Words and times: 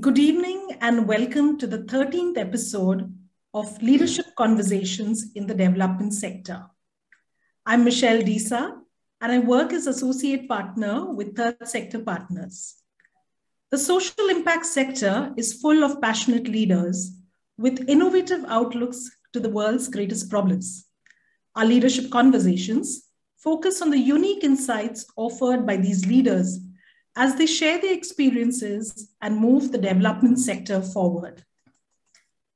Good 0.00 0.18
evening 0.18 0.76
and 0.82 1.08
welcome 1.08 1.58
to 1.58 1.66
the 1.66 1.78
13th 1.78 2.36
episode 2.36 3.10
of 3.54 3.82
Leadership 3.82 4.26
Conversations 4.36 5.32
in 5.34 5.46
the 5.46 5.54
Development 5.54 6.12
Sector. 6.12 6.66
I'm 7.64 7.84
Michelle 7.84 8.20
Disa 8.20 8.76
and 9.22 9.32
I 9.32 9.38
work 9.38 9.72
as 9.72 9.86
Associate 9.86 10.46
Partner 10.46 11.10
with 11.10 11.34
Third 11.34 11.56
Sector 11.66 12.00
Partners. 12.00 12.76
The 13.70 13.78
social 13.78 14.28
impact 14.28 14.66
sector 14.66 15.32
is 15.38 15.60
full 15.60 15.82
of 15.82 16.02
passionate 16.02 16.46
leaders 16.46 17.10
with 17.56 17.88
innovative 17.88 18.44
outlooks 18.46 19.10
to 19.32 19.40
the 19.40 19.50
world's 19.50 19.88
greatest 19.88 20.28
problems. 20.28 20.86
Our 21.56 21.64
leadership 21.64 22.10
conversations 22.10 23.08
focus 23.38 23.80
on 23.80 23.90
the 23.90 23.98
unique 23.98 24.44
insights 24.44 25.06
offered 25.16 25.66
by 25.66 25.78
these 25.78 26.06
leaders 26.06 26.60
as 27.18 27.34
they 27.34 27.46
share 27.46 27.80
their 27.80 27.92
experiences 27.92 29.10
and 29.20 29.36
move 29.36 29.72
the 29.72 29.78
development 29.78 30.38
sector 30.38 30.80
forward. 30.80 31.44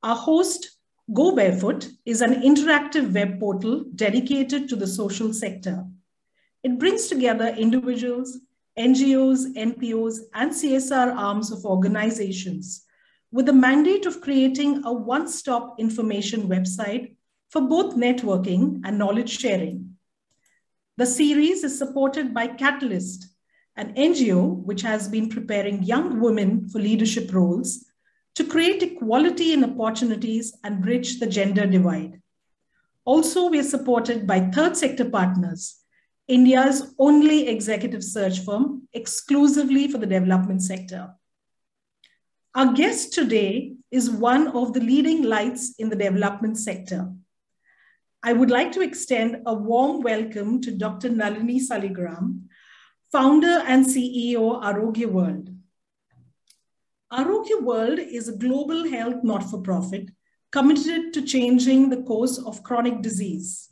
Our 0.04 0.14
host, 0.14 0.78
Go 1.12 1.34
Barefoot, 1.34 1.88
is 2.06 2.20
an 2.20 2.42
interactive 2.42 3.12
web 3.12 3.40
portal 3.40 3.84
dedicated 3.96 4.68
to 4.68 4.76
the 4.76 4.86
social 4.86 5.32
sector. 5.32 5.84
It 6.62 6.78
brings 6.78 7.08
together 7.08 7.48
individuals, 7.48 8.38
NGOs, 8.78 9.56
NPOs, 9.56 10.18
and 10.32 10.52
CSR 10.52 11.12
arms 11.12 11.50
of 11.50 11.64
organizations 11.64 12.84
with 13.32 13.46
the 13.46 13.52
mandate 13.52 14.06
of 14.06 14.20
creating 14.20 14.84
a 14.84 14.92
one 14.92 15.26
stop 15.26 15.80
information 15.80 16.48
website 16.48 17.16
for 17.50 17.62
both 17.62 17.96
networking 17.96 18.80
and 18.84 18.96
knowledge 18.96 19.40
sharing. 19.40 19.96
The 20.98 21.06
series 21.06 21.64
is 21.64 21.76
supported 21.76 22.32
by 22.32 22.46
Catalyst, 22.46 23.31
an 23.76 23.94
NGO 23.94 24.56
which 24.64 24.82
has 24.82 25.08
been 25.08 25.28
preparing 25.28 25.82
young 25.82 26.20
women 26.20 26.68
for 26.68 26.78
leadership 26.78 27.32
roles 27.32 27.86
to 28.34 28.44
create 28.44 28.82
equality 28.82 29.52
in 29.52 29.64
opportunities 29.64 30.56
and 30.64 30.82
bridge 30.82 31.20
the 31.20 31.26
gender 31.26 31.66
divide. 31.66 32.20
Also, 33.04 33.48
we 33.48 33.58
are 33.58 33.64
supported 33.64 34.26
by 34.26 34.40
third 34.40 34.76
sector 34.76 35.08
partners, 35.08 35.82
India's 36.28 36.94
only 36.98 37.48
executive 37.48 38.02
search 38.02 38.40
firm 38.40 38.88
exclusively 38.92 39.88
for 39.88 39.98
the 39.98 40.06
development 40.06 40.62
sector. 40.62 41.14
Our 42.54 42.72
guest 42.72 43.12
today 43.12 43.74
is 43.90 44.10
one 44.10 44.48
of 44.48 44.72
the 44.72 44.80
leading 44.80 45.22
lights 45.22 45.74
in 45.78 45.88
the 45.88 45.96
development 45.96 46.58
sector. 46.58 47.12
I 48.22 48.34
would 48.34 48.50
like 48.50 48.70
to 48.72 48.82
extend 48.82 49.42
a 49.46 49.54
warm 49.54 50.02
welcome 50.02 50.60
to 50.60 50.70
Dr. 50.70 51.08
Nalini 51.08 51.58
Saligram, 51.58 52.42
founder 53.12 53.62
and 53.66 53.84
CEO 53.84 54.62
Arogya 54.62 55.06
World. 55.06 55.50
Arogya 57.12 57.60
World 57.60 57.98
is 57.98 58.26
a 58.26 58.36
global 58.38 58.88
health 58.88 59.22
not-for-profit 59.22 60.08
committed 60.50 61.12
to 61.12 61.20
changing 61.20 61.90
the 61.90 62.02
course 62.04 62.38
of 62.38 62.62
chronic 62.62 63.02
disease. 63.02 63.68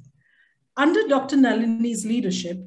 Under 0.76 1.08
Dr. 1.08 1.36
Nalini's 1.36 2.04
leadership, 2.04 2.58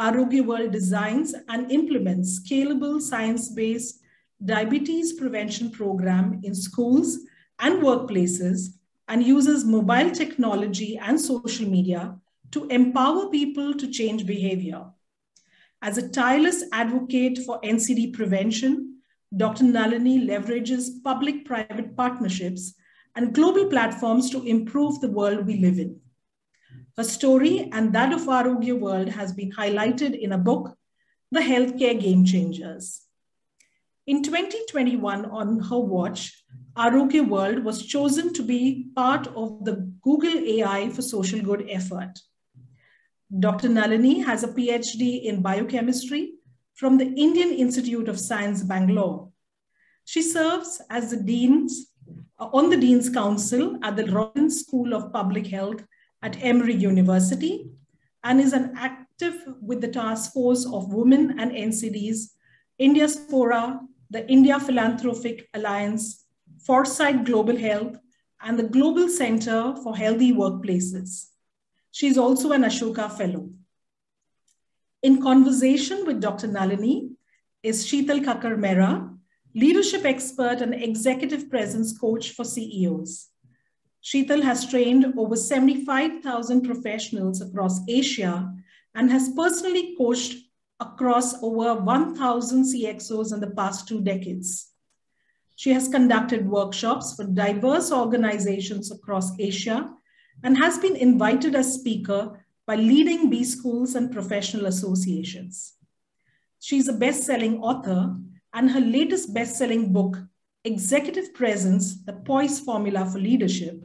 Arogya 0.00 0.44
World 0.44 0.72
designs 0.72 1.32
and 1.48 1.70
implements 1.70 2.40
scalable 2.40 3.00
science-based 3.00 4.00
diabetes 4.44 5.12
prevention 5.12 5.70
program 5.70 6.40
in 6.42 6.56
schools 6.56 7.20
and 7.60 7.80
workplaces 7.84 8.70
and 9.06 9.22
uses 9.22 9.64
mobile 9.64 10.10
technology 10.10 10.98
and 10.98 11.20
social 11.20 11.68
media 11.70 12.16
to 12.50 12.66
empower 12.66 13.30
people 13.30 13.72
to 13.74 13.86
change 13.86 14.26
behavior. 14.26 14.86
As 15.82 15.98
a 15.98 16.08
tireless 16.08 16.64
advocate 16.72 17.38
for 17.44 17.60
NCD 17.60 18.12
prevention, 18.12 19.00
Dr. 19.36 19.64
Nalini 19.64 20.26
leverages 20.26 21.02
public 21.04 21.44
private 21.44 21.96
partnerships 21.96 22.74
and 23.14 23.34
global 23.34 23.66
platforms 23.66 24.30
to 24.30 24.42
improve 24.44 25.00
the 25.00 25.10
world 25.10 25.46
we 25.46 25.58
live 25.58 25.78
in. 25.78 26.00
Her 26.96 27.04
story 27.04 27.68
and 27.72 27.92
that 27.94 28.12
of 28.12 28.22
Arogya 28.22 28.78
World 28.78 29.08
has 29.10 29.32
been 29.32 29.52
highlighted 29.52 30.18
in 30.18 30.32
a 30.32 30.38
book, 30.38 30.74
The 31.30 31.40
Healthcare 31.40 32.00
Game 32.00 32.24
Changers. 32.24 33.02
In 34.06 34.22
2021, 34.22 35.26
on 35.26 35.58
her 35.60 35.78
watch, 35.78 36.42
Arogya 36.76 37.28
World 37.28 37.64
was 37.64 37.84
chosen 37.84 38.32
to 38.32 38.42
be 38.42 38.88
part 38.94 39.26
of 39.28 39.64
the 39.64 39.92
Google 40.02 40.38
AI 40.38 40.88
for 40.90 41.02
Social 41.02 41.40
Good 41.40 41.66
effort. 41.68 42.18
Dr. 43.40 43.68
Nalini 43.68 44.20
has 44.20 44.44
a 44.44 44.48
PhD 44.48 45.24
in 45.24 45.42
biochemistry 45.42 46.34
from 46.74 46.96
the 46.96 47.06
Indian 47.06 47.50
Institute 47.50 48.08
of 48.08 48.20
Science, 48.20 48.62
Bangalore. 48.62 49.28
She 50.04 50.22
serves 50.22 50.80
as 50.90 51.10
the 51.10 51.16
Dean's, 51.16 51.92
uh, 52.38 52.48
on 52.52 52.70
the 52.70 52.76
Dean's 52.76 53.10
Council 53.10 53.78
at 53.82 53.96
the 53.96 54.06
Rollins 54.06 54.60
School 54.60 54.94
of 54.94 55.12
Public 55.12 55.48
Health 55.48 55.82
at 56.22 56.40
Emory 56.40 56.74
University 56.74 57.68
and 58.22 58.40
is 58.40 58.52
an 58.52 58.72
active 58.76 59.42
with 59.60 59.80
the 59.80 59.88
task 59.88 60.32
force 60.32 60.64
of 60.64 60.94
women 60.94 61.40
and 61.40 61.50
NCDs, 61.50 62.30
Indiaspora, 62.80 63.80
the 64.10 64.28
India 64.30 64.60
Philanthropic 64.60 65.48
Alliance, 65.54 66.26
Foresight 66.64 67.24
Global 67.24 67.56
Health, 67.56 67.96
and 68.42 68.56
the 68.56 68.68
Global 68.68 69.08
Center 69.08 69.74
for 69.82 69.96
Healthy 69.96 70.32
Workplaces. 70.32 71.30
She's 71.96 72.18
also 72.18 72.52
an 72.52 72.60
Ashoka 72.60 73.10
Fellow. 73.10 73.48
In 75.02 75.22
conversation 75.22 76.04
with 76.04 76.20
Dr. 76.20 76.46
Nalini 76.46 77.08
is 77.62 77.86
Sheetal 77.86 78.22
Kakar 78.22 78.54
Mehra, 78.58 79.16
leadership 79.54 80.04
expert 80.04 80.60
and 80.60 80.74
executive 80.74 81.48
presence 81.48 81.96
coach 81.98 82.32
for 82.32 82.44
CEOs. 82.44 83.28
Sheetal 84.04 84.42
has 84.42 84.68
trained 84.68 85.14
over 85.16 85.36
75,000 85.36 86.60
professionals 86.64 87.40
across 87.40 87.80
Asia 87.88 88.52
and 88.94 89.10
has 89.10 89.30
personally 89.30 89.94
coached 89.96 90.36
across 90.78 91.42
over 91.42 91.76
1,000 91.76 92.62
CXOs 92.62 93.32
in 93.32 93.40
the 93.40 93.52
past 93.56 93.88
two 93.88 94.02
decades. 94.02 94.70
She 95.54 95.70
has 95.70 95.88
conducted 95.88 96.46
workshops 96.46 97.16
for 97.16 97.24
diverse 97.24 97.90
organizations 97.90 98.90
across 98.90 99.30
Asia 99.40 99.94
and 100.42 100.56
has 100.58 100.78
been 100.78 100.96
invited 100.96 101.54
as 101.54 101.74
speaker 101.74 102.44
by 102.66 102.76
leading 102.76 103.30
B 103.30 103.44
schools 103.44 103.94
and 103.94 104.12
professional 104.12 104.66
associations. 104.66 105.74
She's 106.60 106.88
a 106.88 106.92
best-selling 106.92 107.60
author 107.62 108.16
and 108.52 108.70
her 108.70 108.80
latest 108.80 109.34
best-selling 109.34 109.92
book, 109.92 110.18
Executive 110.64 111.32
Presence, 111.34 112.04
The 112.04 112.14
Poise 112.14 112.60
Formula 112.60 113.06
for 113.06 113.18
Leadership, 113.18 113.84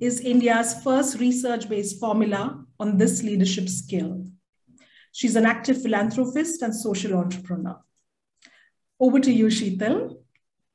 is 0.00 0.20
India's 0.20 0.82
first 0.82 1.18
research-based 1.18 1.98
formula 1.98 2.64
on 2.78 2.96
this 2.96 3.22
leadership 3.22 3.68
skill. 3.68 4.26
She's 5.12 5.36
an 5.36 5.46
active 5.46 5.82
philanthropist 5.82 6.62
and 6.62 6.74
social 6.74 7.14
entrepreneur. 7.14 7.80
Over 9.00 9.20
to 9.20 9.32
you, 9.32 9.46
Sheetal. 9.46 10.16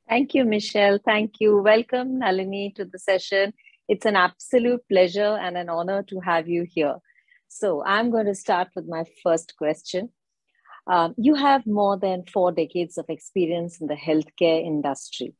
Thank 0.08 0.34
you, 0.34 0.44
Michelle. 0.44 0.98
Thank 1.04 1.40
you. 1.40 1.58
Welcome, 1.62 2.18
Nalini, 2.18 2.72
to 2.76 2.84
the 2.84 2.98
session. 2.98 3.52
It's 3.88 4.04
an 4.04 4.16
absolute 4.16 4.82
pleasure 4.88 5.36
and 5.36 5.56
an 5.56 5.68
honor 5.70 6.02
to 6.04 6.20
have 6.20 6.48
you 6.48 6.66
here. 6.68 6.96
So 7.48 7.82
I'm 7.84 8.10
going 8.10 8.26
to 8.26 8.34
start 8.34 8.68
with 8.76 8.86
my 8.86 9.04
first 9.22 9.56
question. 9.56 10.10
Um, 10.86 11.14
you 11.16 11.34
have 11.34 11.66
more 11.66 11.98
than 11.98 12.24
four 12.24 12.52
decades 12.52 12.98
of 12.98 13.06
experience 13.08 13.80
in 13.80 13.86
the 13.86 13.94
healthcare 13.94 14.64
industry. 14.64 15.34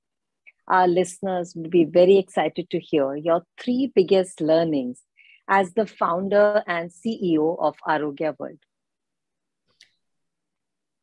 Our 0.66 0.88
listeners 0.88 1.54
will 1.54 1.70
be 1.70 1.84
very 1.84 2.18
excited 2.18 2.68
to 2.70 2.78
hear 2.78 3.16
your 3.16 3.42
three 3.58 3.92
biggest 3.94 4.40
learnings 4.40 5.02
as 5.48 5.72
the 5.72 5.86
founder 5.86 6.62
and 6.66 6.90
CEO 6.90 7.56
of 7.58 7.76
Arogya 7.86 8.38
World. 8.38 8.58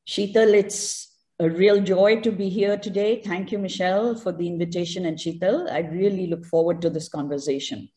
Sheetal, 0.08 0.54
it's 0.54 1.15
a 1.40 1.50
real 1.50 1.82
joy 1.82 2.22
to 2.22 2.32
be 2.32 2.50
here 2.50 2.78
today. 2.78 3.22
Thank 3.22 3.52
you, 3.52 3.60
Michelle, 3.60 4.16
for 4.16 4.32
the 4.32 4.48
invitation 4.48 5.06
and 5.06 5.18
Sheetal. 5.18 5.70
I 5.70 5.80
really 5.80 6.28
look 6.28 6.46
forward 6.46 6.82
to 6.82 6.90
this 6.90 7.10
conversation. 7.10 7.90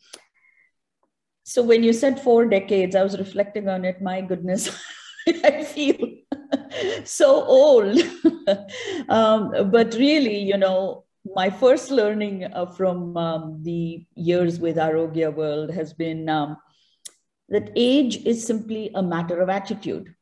So 1.45 1.63
when 1.63 1.83
you 1.83 1.93
said 1.93 2.21
four 2.21 2.47
decades, 2.47 2.97
I 2.97 3.03
was 3.03 3.19
reflecting 3.19 3.69
on 3.69 3.85
it. 3.85 4.03
My 4.03 4.21
goodness, 4.21 4.69
I 5.29 5.65
feel 5.65 5.97
so 7.05 7.45
old. 7.45 7.99
um, 9.09 9.71
but 9.71 9.95
really, 9.95 10.39
you 10.39 10.57
know, 10.57 11.05
my 11.35 11.49
first 11.49 11.91
learning 11.91 12.45
uh, 12.45 12.67
from 12.67 13.17
um, 13.17 13.61
the 13.63 14.05
years 14.15 14.59
with 14.59 14.77
Arogya 14.77 15.35
World 15.35 15.71
has 15.71 15.93
been 15.95 16.29
um, 16.29 16.57
that 17.49 17.71
age 17.77 18.25
is 18.27 18.45
simply 18.45 18.91
a 18.95 19.03
matter 19.03 19.41
of 19.41 19.49
attitude. 19.49 20.15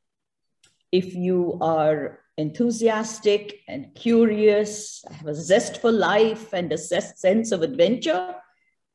If 0.92 1.14
you 1.14 1.58
are 1.60 2.20
enthusiastic 2.38 3.60
and 3.68 3.94
curious, 3.94 5.04
have 5.10 5.26
a 5.26 5.34
zest 5.34 5.80
for 5.80 5.90
life 5.90 6.52
and 6.52 6.72
a 6.72 6.78
sense 6.78 7.52
of 7.52 7.62
adventure, 7.62 8.34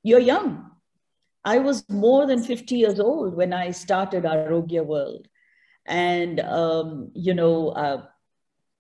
you're 0.04 0.20
young. 0.20 0.72
I 1.44 1.60
was 1.60 1.88
more 1.90 2.28
than 2.28 2.44
50 2.44 2.76
years 2.76 3.00
old 3.00 3.36
when 3.36 3.52
I 3.52 3.72
started 3.72 4.24
Arogya 4.24 4.86
World. 4.86 5.28
And, 5.86 6.40
um, 6.40 7.12
you 7.16 7.34
know, 7.34 7.70
uh, 7.70 8.06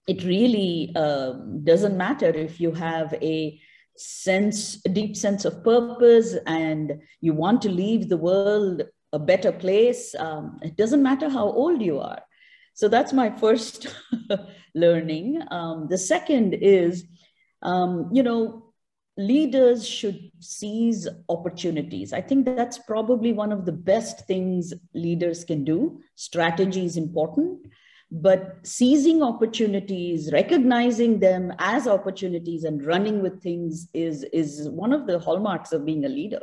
it 0.08 0.24
really 0.24 0.92
uh, 0.96 1.34
doesn't 1.64 1.98
matter 1.98 2.30
if 2.30 2.60
you 2.60 2.72
have 2.74 3.14
a 3.22 3.60
sense, 3.98 4.80
a 4.86 4.90
deep 4.90 5.16
sense 5.16 5.46
of 5.46 5.64
purpose, 5.64 6.36
and 6.46 7.02
you 7.20 7.34
want 7.34 7.62
to 7.64 7.70
leave 7.70 8.10
the 8.10 8.18
world 8.18 8.84
a 9.14 9.20
better 9.20 9.52
place. 9.52 10.16
Um, 10.16 10.60
it 10.62 10.76
doesn't 10.76 11.04
matter 11.04 11.30
how 11.30 11.46
old 11.46 11.82
you 11.82 12.00
are. 12.00 12.22
So 12.74 12.88
that's 12.88 13.14
my 13.14 13.30
first 13.30 13.88
learning. 14.76 15.42
Um, 15.52 15.88
the 15.90 15.98
second 15.98 16.54
is, 16.54 17.06
um, 17.62 18.10
you 18.12 18.24
know, 18.24 18.72
leaders 19.18 19.88
should 19.88 20.32
seize 20.40 21.08
opportunities. 21.30 22.14
I 22.14 22.22
think 22.22 22.46
that's 22.46 22.78
probably 22.80 23.34
one 23.34 23.52
of 23.52 23.66
the 23.66 23.72
best 23.72 24.26
things 24.26 24.74
leaders 24.94 25.44
can 25.44 25.64
do. 25.64 26.00
Strategy 26.16 26.86
is 26.86 26.98
important, 26.98 27.68
but 28.10 28.58
seizing 28.64 29.22
opportunities, 29.22 30.32
recognizing 30.32 31.20
them 31.20 31.54
as 31.60 31.88
opportunities 31.88 32.64
and 32.64 32.86
running 32.86 33.22
with 33.22 33.42
things 33.42 33.90
is, 33.94 34.24
is 34.34 34.70
one 34.70 34.94
of 34.94 35.08
the 35.08 35.20
hallmarks 35.20 35.72
of 35.72 35.86
being 35.86 36.06
a 36.06 36.10
leader. 36.10 36.42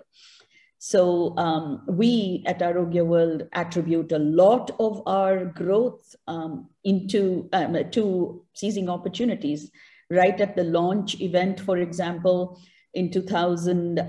So 0.79 1.37
um, 1.37 1.83
we 1.89 2.45
at 2.47 2.61
Arogya 2.61 3.05
World 3.05 3.49
attribute 3.53 4.13
a 4.13 4.19
lot 4.19 4.71
of 4.79 5.03
our 5.07 5.45
growth 5.45 6.15
um, 6.29 6.69
into 6.85 7.49
um, 7.53 7.77
to 7.91 8.45
seizing 8.55 8.89
opportunities. 8.89 9.71
Right 10.11 10.41
at 10.41 10.57
the 10.57 10.65
launch 10.65 11.21
event, 11.21 11.61
for 11.61 11.79
example, 11.79 12.59
in 12.95 13.11
2010, 13.11 14.09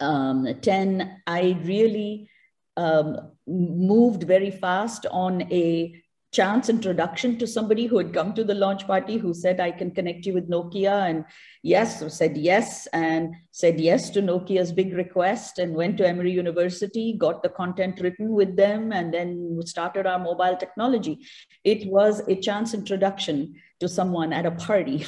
um, 0.00 1.18
I 1.26 1.60
really 1.64 2.30
um, 2.76 3.32
moved 3.46 4.22
very 4.22 4.50
fast 4.50 5.04
on 5.10 5.42
a 5.52 6.00
chance 6.32 6.68
introduction 6.68 7.36
to 7.38 7.46
somebody 7.46 7.86
who 7.86 7.98
had 7.98 8.14
come 8.14 8.32
to 8.34 8.44
the 8.44 8.54
launch 8.54 8.86
party 8.86 9.16
who 9.16 9.34
said, 9.34 9.58
I 9.58 9.72
can 9.72 9.90
connect 9.90 10.24
you 10.26 10.32
with 10.32 10.48
Nokia. 10.48 11.10
And 11.10 11.24
yes, 11.62 12.16
said 12.16 12.36
yes, 12.36 12.86
and 12.92 13.34
said 13.50 13.80
yes 13.80 14.10
to 14.10 14.22
Nokia's 14.22 14.70
big 14.70 14.94
request 14.94 15.58
and 15.58 15.74
went 15.74 15.98
to 15.98 16.06
Emory 16.06 16.30
University, 16.30 17.16
got 17.18 17.42
the 17.42 17.48
content 17.48 18.00
written 18.00 18.30
with 18.30 18.56
them, 18.56 18.92
and 18.92 19.12
then 19.12 19.60
started 19.64 20.06
our 20.06 20.20
mobile 20.20 20.56
technology. 20.56 21.18
It 21.64 21.88
was 21.88 22.20
a 22.28 22.36
chance 22.36 22.74
introduction 22.74 23.56
to 23.80 23.88
someone 23.88 24.32
at 24.32 24.46
a 24.46 24.52
party, 24.52 25.06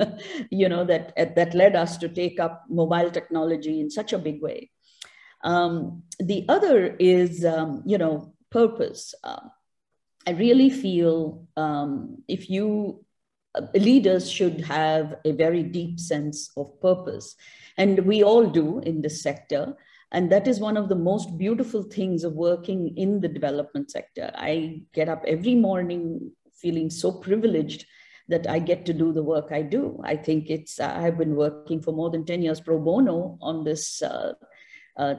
you 0.50 0.68
know, 0.68 0.84
that, 0.84 1.14
that 1.36 1.54
led 1.54 1.76
us 1.76 1.98
to 1.98 2.08
take 2.08 2.40
up 2.40 2.64
mobile 2.68 3.10
technology 3.10 3.80
in 3.80 3.90
such 3.90 4.12
a 4.12 4.18
big 4.18 4.42
way. 4.42 4.70
Um, 5.44 6.02
the 6.18 6.46
other 6.48 6.96
is, 6.98 7.44
um, 7.44 7.82
you 7.86 7.98
know, 7.98 8.34
purpose. 8.50 9.14
Uh, 9.22 9.40
I 10.26 10.32
really 10.32 10.70
feel 10.70 11.46
um, 11.56 12.22
if 12.28 12.48
you 12.48 13.04
uh, 13.54 13.66
leaders 13.74 14.30
should 14.30 14.60
have 14.62 15.16
a 15.24 15.32
very 15.32 15.62
deep 15.62 16.00
sense 16.00 16.50
of 16.56 16.80
purpose, 16.80 17.36
and 17.76 17.98
we 18.00 18.22
all 18.22 18.46
do 18.46 18.80
in 18.80 19.02
this 19.02 19.22
sector. 19.22 19.76
And 20.12 20.30
that 20.30 20.46
is 20.46 20.60
one 20.60 20.76
of 20.76 20.88
the 20.88 20.94
most 20.94 21.36
beautiful 21.36 21.82
things 21.82 22.22
of 22.22 22.34
working 22.34 22.96
in 22.96 23.20
the 23.20 23.28
development 23.28 23.90
sector. 23.90 24.30
I 24.34 24.82
get 24.92 25.08
up 25.08 25.24
every 25.26 25.56
morning 25.56 26.30
feeling 26.54 26.88
so 26.88 27.10
privileged 27.10 27.84
that 28.28 28.48
I 28.48 28.58
get 28.58 28.86
to 28.86 28.94
do 28.94 29.12
the 29.12 29.22
work 29.22 29.50
I 29.50 29.62
do. 29.62 30.00
I 30.04 30.16
think 30.16 30.50
it's, 30.50 30.80
I've 30.80 31.18
been 31.18 31.34
working 31.34 31.82
for 31.82 31.92
more 31.92 32.10
than 32.10 32.24
10 32.24 32.42
years 32.42 32.60
pro 32.60 32.78
bono 32.78 33.38
on 33.42 33.64
this 33.64 34.02
uh, 34.02 34.34
uh, 34.96 35.14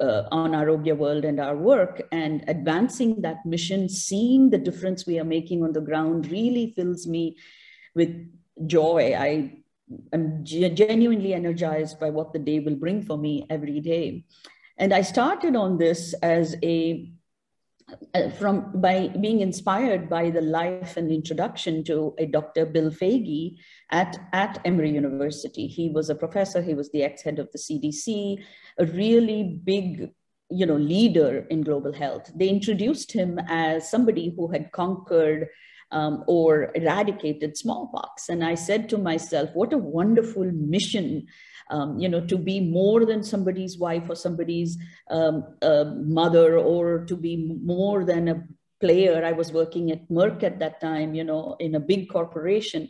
uh, 0.00 0.24
on 0.30 0.52
Arogya 0.52 0.96
World 0.96 1.24
and 1.24 1.40
our 1.40 1.56
work 1.56 2.02
and 2.12 2.44
advancing 2.48 3.22
that 3.22 3.44
mission, 3.46 3.88
seeing 3.88 4.50
the 4.50 4.58
difference 4.58 5.06
we 5.06 5.18
are 5.18 5.24
making 5.24 5.62
on 5.62 5.72
the 5.72 5.80
ground 5.80 6.30
really 6.30 6.72
fills 6.76 7.06
me 7.06 7.36
with 7.94 8.30
joy. 8.66 9.14
I 9.16 9.62
am 10.12 10.44
genuinely 10.44 11.34
energized 11.34 11.98
by 11.98 12.10
what 12.10 12.32
the 12.32 12.38
day 12.38 12.60
will 12.60 12.76
bring 12.76 13.02
for 13.02 13.16
me 13.16 13.46
every 13.48 13.80
day. 13.80 14.24
And 14.76 14.92
I 14.92 15.02
started 15.02 15.56
on 15.56 15.78
this 15.78 16.14
as 16.22 16.54
a 16.62 17.10
from 18.38 18.80
by 18.80 19.08
being 19.20 19.40
inspired 19.40 20.08
by 20.08 20.30
the 20.30 20.40
life 20.40 20.96
and 20.96 21.10
introduction 21.10 21.82
to 21.84 22.14
a 22.18 22.26
Dr. 22.26 22.66
Bill 22.66 22.90
Foege 22.90 23.58
at, 23.90 24.16
at 24.32 24.60
Emory 24.64 24.90
University. 24.90 25.66
He 25.66 25.88
was 25.88 26.10
a 26.10 26.14
professor, 26.14 26.62
he 26.62 26.74
was 26.74 26.90
the 26.90 27.02
ex-head 27.02 27.38
of 27.38 27.50
the 27.52 27.58
CDC, 27.58 28.42
a 28.78 28.86
really 28.86 29.60
big 29.64 30.10
you 30.50 30.64
know, 30.66 30.76
leader 30.76 31.46
in 31.50 31.62
global 31.62 31.92
health. 31.92 32.30
They 32.34 32.48
introduced 32.48 33.12
him 33.12 33.38
as 33.48 33.90
somebody 33.90 34.32
who 34.34 34.48
had 34.48 34.72
conquered 34.72 35.48
um, 35.90 36.24
or 36.26 36.70
eradicated 36.74 37.56
smallpox. 37.56 38.28
And 38.28 38.44
I 38.44 38.54
said 38.54 38.88
to 38.90 38.98
myself, 38.98 39.50
what 39.54 39.72
a 39.72 39.78
wonderful 39.78 40.44
mission, 40.44 41.26
um, 41.70 41.98
you 41.98 42.08
know, 42.08 42.20
to 42.26 42.38
be 42.38 42.60
more 42.60 43.04
than 43.04 43.22
somebody's 43.22 43.78
wife 43.78 44.04
or 44.08 44.14
somebody's 44.14 44.78
um, 45.10 45.44
uh, 45.62 45.84
mother 45.96 46.58
or 46.58 47.04
to 47.06 47.16
be 47.16 47.58
more 47.62 48.04
than 48.04 48.28
a 48.28 48.42
player. 48.80 49.24
I 49.24 49.32
was 49.32 49.52
working 49.52 49.90
at 49.90 50.08
Merck 50.08 50.42
at 50.42 50.58
that 50.60 50.80
time, 50.80 51.14
you 51.14 51.24
know, 51.24 51.56
in 51.58 51.74
a 51.74 51.80
big 51.80 52.08
corporation 52.08 52.88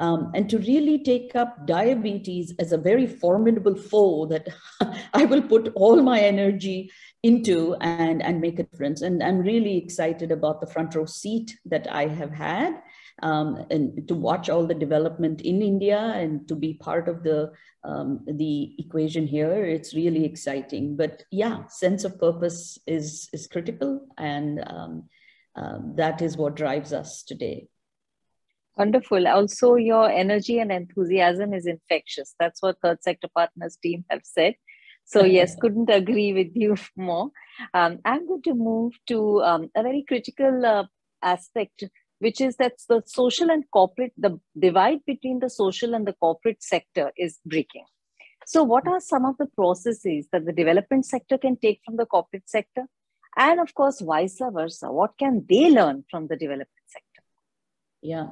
um, 0.00 0.32
and 0.34 0.48
to 0.48 0.58
really 0.58 1.02
take 1.04 1.36
up 1.36 1.66
diabetes 1.66 2.54
as 2.58 2.72
a 2.72 2.78
very 2.78 3.06
formidable 3.06 3.76
foe 3.76 4.26
that 4.26 4.48
I 5.14 5.26
will 5.26 5.42
put 5.42 5.72
all 5.74 6.02
my 6.02 6.20
energy 6.20 6.90
into 7.22 7.74
and, 7.82 8.22
and 8.22 8.40
make 8.40 8.58
a 8.58 8.62
difference. 8.62 9.02
And 9.02 9.22
I'm 9.22 9.40
really 9.40 9.76
excited 9.76 10.32
about 10.32 10.60
the 10.60 10.66
front 10.66 10.94
row 10.94 11.04
seat 11.04 11.58
that 11.66 11.86
I 11.92 12.06
have 12.06 12.32
had 12.32 12.80
um, 13.22 13.66
and 13.70 14.06
to 14.08 14.14
watch 14.14 14.48
all 14.48 14.66
the 14.66 14.74
development 14.74 15.40
in 15.42 15.62
India 15.62 15.98
and 15.98 16.46
to 16.48 16.54
be 16.54 16.74
part 16.74 17.08
of 17.08 17.22
the, 17.22 17.52
um, 17.84 18.24
the 18.26 18.74
equation 18.78 19.26
here. 19.26 19.64
It's 19.64 19.94
really 19.94 20.24
exciting. 20.24 20.96
But 20.96 21.24
yeah, 21.30 21.66
sense 21.66 22.04
of 22.04 22.18
purpose 22.18 22.78
is, 22.86 23.28
is 23.32 23.46
critical 23.46 24.06
and 24.18 24.62
um, 24.66 25.04
um 25.56 25.94
that 25.96 26.22
is 26.22 26.36
what 26.36 26.54
drives 26.54 26.92
us 26.92 27.24
today. 27.24 27.66
Wonderful. 28.76 29.26
Also, 29.26 29.74
your 29.74 30.08
energy 30.10 30.58
and 30.58 30.70
enthusiasm 30.72 31.52
is 31.52 31.66
infectious. 31.66 32.34
That's 32.38 32.62
what 32.62 32.78
Third 32.80 33.02
Sector 33.02 33.28
Partners 33.34 33.76
team 33.76 34.04
have 34.08 34.22
said. 34.24 34.54
So 35.04 35.24
yes, 35.38 35.56
couldn't 35.56 35.90
agree 35.90 36.32
with 36.32 36.52
you 36.54 36.76
more. 36.96 37.30
Um, 37.74 37.98
I'm 38.04 38.26
going 38.26 38.42
to 38.42 38.54
move 38.54 38.92
to 39.08 39.42
um, 39.42 39.70
a 39.74 39.82
very 39.82 40.04
critical 40.06 40.64
uh, 40.64 40.84
aspect, 41.22 41.84
which 42.20 42.40
is 42.40 42.56
that 42.56 42.74
the 42.88 43.02
social 43.06 43.50
and 43.50 43.64
corporate, 43.72 44.12
the 44.16 44.38
divide 44.58 45.00
between 45.06 45.40
the 45.40 45.50
social 45.50 45.94
and 45.94 46.06
the 46.06 46.14
corporate 46.14 46.62
sector 46.62 47.12
is 47.16 47.38
breaking. 47.44 47.84
So 48.46 48.62
what 48.62 48.86
are 48.86 49.00
some 49.00 49.24
of 49.24 49.36
the 49.38 49.46
processes 49.46 50.26
that 50.32 50.46
the 50.46 50.52
development 50.52 51.04
sector 51.06 51.36
can 51.36 51.56
take 51.56 51.80
from 51.84 51.96
the 51.96 52.06
corporate 52.06 52.48
sector? 52.48 52.84
And 53.36 53.60
of 53.60 53.74
course, 53.74 54.00
vice 54.00 54.38
versa, 54.40 54.90
what 54.90 55.18
can 55.18 55.44
they 55.48 55.70
learn 55.70 56.04
from 56.10 56.28
the 56.28 56.36
development 56.36 56.86
sector? 56.86 57.22
Yeah, 58.02 58.28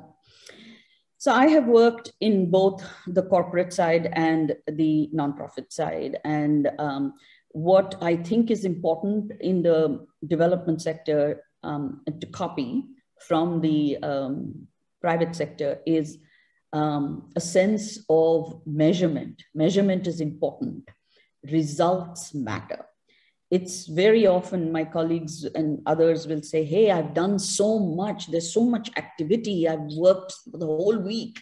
so 1.21 1.33
I 1.33 1.49
have 1.49 1.66
worked 1.66 2.12
in 2.21 2.49
both 2.49 2.85
the 3.09 3.25
corporate 3.25 3.73
side 3.73 4.09
and 4.12 4.54
the 4.68 5.11
nonprofit 5.12 5.73
side. 5.73 6.18
And 6.25 6.71
um, 6.78 7.14
what 7.50 7.97
I 8.00 8.14
think 8.14 8.52
is 8.52 8.64
important 8.64 9.33
in 9.40 9.62
the 9.62 10.07
development 10.25 10.80
sector 10.80 11.42
um, 11.64 12.02
to 12.21 12.26
copy 12.28 12.85
from 13.20 13.60
the 13.60 13.98
um, 14.02 14.68
private 15.00 15.34
sector 15.34 15.80
is 15.87 16.18
um, 16.72 17.30
a 17.37 17.40
sense 17.40 18.04
of 18.08 18.60
measurement. 18.66 19.42
Measurement 19.54 20.06
is 20.06 20.20
important. 20.20 20.88
Results 21.44 22.34
matter 22.34 22.84
it's 23.50 23.87
very 23.87 24.26
often 24.26 24.70
my 24.70 24.84
colleagues 24.84 25.44
and 25.44 25.80
others 25.87 26.26
will 26.26 26.42
say, 26.42 26.64
Hey, 26.64 26.90
I've 26.90 27.14
done 27.14 27.38
so 27.38 27.78
much. 27.78 28.30
There's 28.30 28.52
so 28.52 28.64
much 28.64 28.90
activity. 28.96 29.66
I've 29.66 29.92
worked 29.96 30.34
the 30.46 30.66
whole 30.66 30.98
week. 30.98 31.40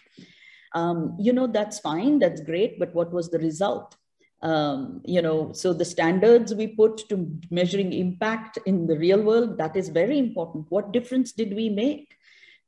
Um, 0.73 1.17
you 1.19 1.33
know, 1.33 1.47
that's 1.47 1.79
fine. 1.79 2.19
That's 2.19 2.41
great. 2.41 2.79
But 2.79 2.93
what 2.93 3.11
was 3.11 3.29
the 3.29 3.39
result? 3.39 3.95
Um, 4.41 5.01
you 5.03 5.21
know, 5.21 5.51
so 5.53 5.73
the 5.73 5.85
standards 5.85 6.53
we 6.53 6.67
put 6.67 7.09
to 7.09 7.27
measuring 7.49 7.91
impact 7.91 8.59
in 8.65 8.85
the 8.85 8.97
real 8.97 9.21
world, 9.21 9.57
that 9.57 9.75
is 9.75 9.89
very 9.89 10.19
important. 10.19 10.67
What 10.69 10.91
difference 10.91 11.31
did 11.31 11.55
we 11.55 11.69
make? 11.69 12.17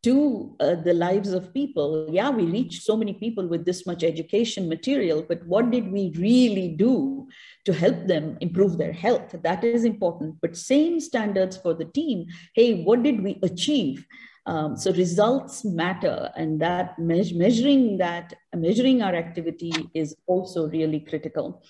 to 0.02 0.56
uh, 0.62 0.76
the 0.76 0.94
lives 0.94 1.34
of 1.34 1.54
people. 1.54 2.08
Yeah, 2.10 2.30
we 2.30 2.46
reached 2.46 2.84
so 2.84 2.96
many 2.96 3.14
people 3.14 3.48
with 3.48 3.66
this 3.66 3.86
much 3.86 4.04
education 4.04 4.70
material, 4.70 5.26
but 5.28 5.46
what 5.46 5.72
did 5.72 5.92
we 5.92 6.14
really 6.18 6.70
do 6.70 7.28
to 7.66 7.74
help 7.74 8.08
them 8.08 8.38
improve 8.40 8.78
their 8.78 8.94
health? 8.94 9.36
That 9.44 9.64
is 9.64 9.84
important. 9.84 10.38
But 10.42 10.56
same 10.56 11.02
standards 11.02 11.58
for 11.58 11.74
the 11.74 11.86
team. 11.86 12.28
Hey, 12.56 12.84
what 12.84 13.04
did 13.04 13.22
we 13.22 13.40
achieve? 13.44 14.06
Um, 14.46 14.78
so 14.78 14.92
results 14.94 15.64
matter, 15.66 16.32
and 16.36 16.60
that 16.62 16.98
me- 16.98 17.34
measuring 17.36 17.98
that, 17.98 18.34
measuring 18.56 19.02
our 19.02 19.14
activity 19.14 19.72
is 19.94 20.16
also 20.28 20.68
really 20.70 21.02
critical. 21.02 21.64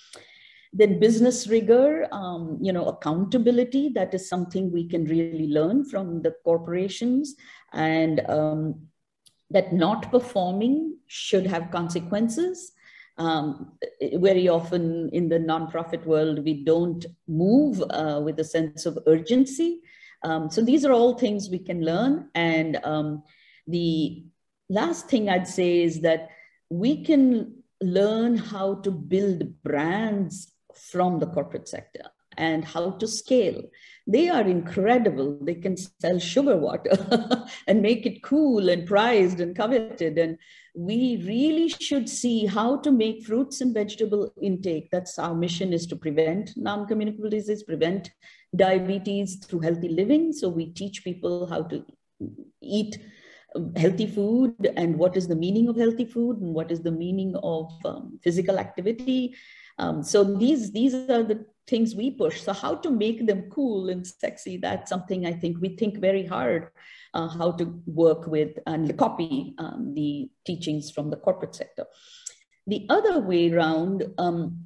Then 0.71 0.99
business 0.99 1.47
rigor, 1.47 2.07
um, 2.11 2.59
you 2.61 2.71
know, 2.71 2.85
accountability, 2.85 3.89
that 3.89 4.13
is 4.13 4.29
something 4.29 4.71
we 4.71 4.87
can 4.87 5.05
really 5.05 5.47
learn 5.47 5.83
from 5.83 6.21
the 6.21 6.35
corporations. 6.43 7.35
and 7.73 8.21
um, 8.29 8.89
that 9.51 9.73
not 9.73 10.11
performing 10.11 10.95
should 11.07 11.47
have 11.47 11.71
consequences. 11.71 12.71
Um, 13.17 13.73
very 14.13 14.47
often 14.47 15.09
in 15.11 15.27
the 15.27 15.39
nonprofit 15.39 16.05
world, 16.05 16.43
we 16.43 16.63
don't 16.63 17.05
move 17.27 17.83
uh, 17.89 18.21
with 18.23 18.39
a 18.39 18.43
sense 18.43 18.85
of 18.85 18.97
urgency. 19.07 19.81
Um, 20.23 20.49
so 20.49 20.61
these 20.61 20.85
are 20.85 20.91
all 20.91 21.17
things 21.17 21.49
we 21.49 21.59
can 21.59 21.83
learn. 21.83 22.29
And 22.35 22.79
um, 22.83 23.23
the 23.67 24.25
last 24.69 25.09
thing 25.09 25.29
I'd 25.29 25.47
say 25.47 25.81
is 25.81 26.01
that 26.01 26.29
we 26.69 27.03
can 27.03 27.63
learn 27.81 28.37
how 28.37 28.75
to 28.75 28.91
build 28.91 29.61
brands 29.63 30.53
from 30.91 31.19
the 31.19 31.27
corporate 31.27 31.67
sector 31.67 32.03
and 32.39 32.63
how 32.65 32.91
to 32.91 33.07
scale. 33.07 33.61
They 34.07 34.27
are 34.29 34.41
incredible. 34.41 35.37
They 35.41 35.53
can 35.55 35.77
sell 35.77 36.17
sugar 36.17 36.57
water 36.57 37.45
and 37.67 37.81
make 37.81 38.07
it 38.07 38.23
cool 38.23 38.69
and 38.69 38.87
prized 38.87 39.39
and 39.39 39.55
coveted. 39.55 40.17
And 40.17 40.37
we 40.73 41.21
really 41.27 41.67
should 41.67 42.09
see 42.09 42.45
how 42.45 42.77
to 42.77 42.91
make 42.91 43.25
fruits 43.25 43.61
and 43.61 43.73
vegetable 43.73 44.33
intake. 44.41 44.89
That's 44.91 45.19
our 45.19 45.35
mission 45.35 45.73
is 45.73 45.85
to 45.87 45.95
prevent 45.95 46.51
non-communicable 46.55 47.29
disease, 47.29 47.61
prevent 47.61 48.09
diabetes 48.55 49.35
through 49.45 49.59
healthy 49.59 49.89
living. 49.89 50.33
So 50.33 50.49
we 50.49 50.71
teach 50.71 51.03
people 51.03 51.45
how 51.47 51.63
to 51.63 51.85
eat 52.61 52.97
healthy 53.75 54.07
food 54.07 54.73
and 54.77 54.97
what 54.97 55.17
is 55.17 55.27
the 55.27 55.35
meaning 55.35 55.67
of 55.67 55.75
healthy 55.75 56.05
food 56.05 56.37
and 56.37 56.53
what 56.53 56.71
is 56.71 56.81
the 56.81 56.91
meaning 56.91 57.35
of 57.43 57.71
um, 57.85 58.19
physical 58.23 58.59
activity. 58.59 59.35
Um, 59.77 60.03
so 60.03 60.23
these, 60.23 60.71
these 60.71 60.93
are 60.93 61.23
the 61.23 61.45
things 61.69 61.95
we 61.95 62.11
push. 62.11 62.41
So 62.41 62.53
how 62.53 62.75
to 62.75 62.89
make 62.89 63.25
them 63.27 63.43
cool 63.49 63.89
and 63.89 64.05
sexy, 64.05 64.57
that's 64.57 64.89
something 64.89 65.25
I 65.25 65.33
think 65.33 65.61
we 65.61 65.69
think 65.77 65.97
very 65.99 66.25
hard 66.25 66.69
uh, 67.13 67.27
how 67.27 67.51
to 67.53 67.81
work 67.85 68.27
with 68.27 68.57
and 68.65 68.97
copy 68.97 69.55
um, 69.57 69.93
the 69.95 70.29
teachings 70.45 70.91
from 70.91 71.09
the 71.09 71.17
corporate 71.17 71.55
sector. 71.55 71.85
The 72.67 72.85
other 72.89 73.19
way 73.19 73.51
around, 73.51 74.03
um, 74.17 74.65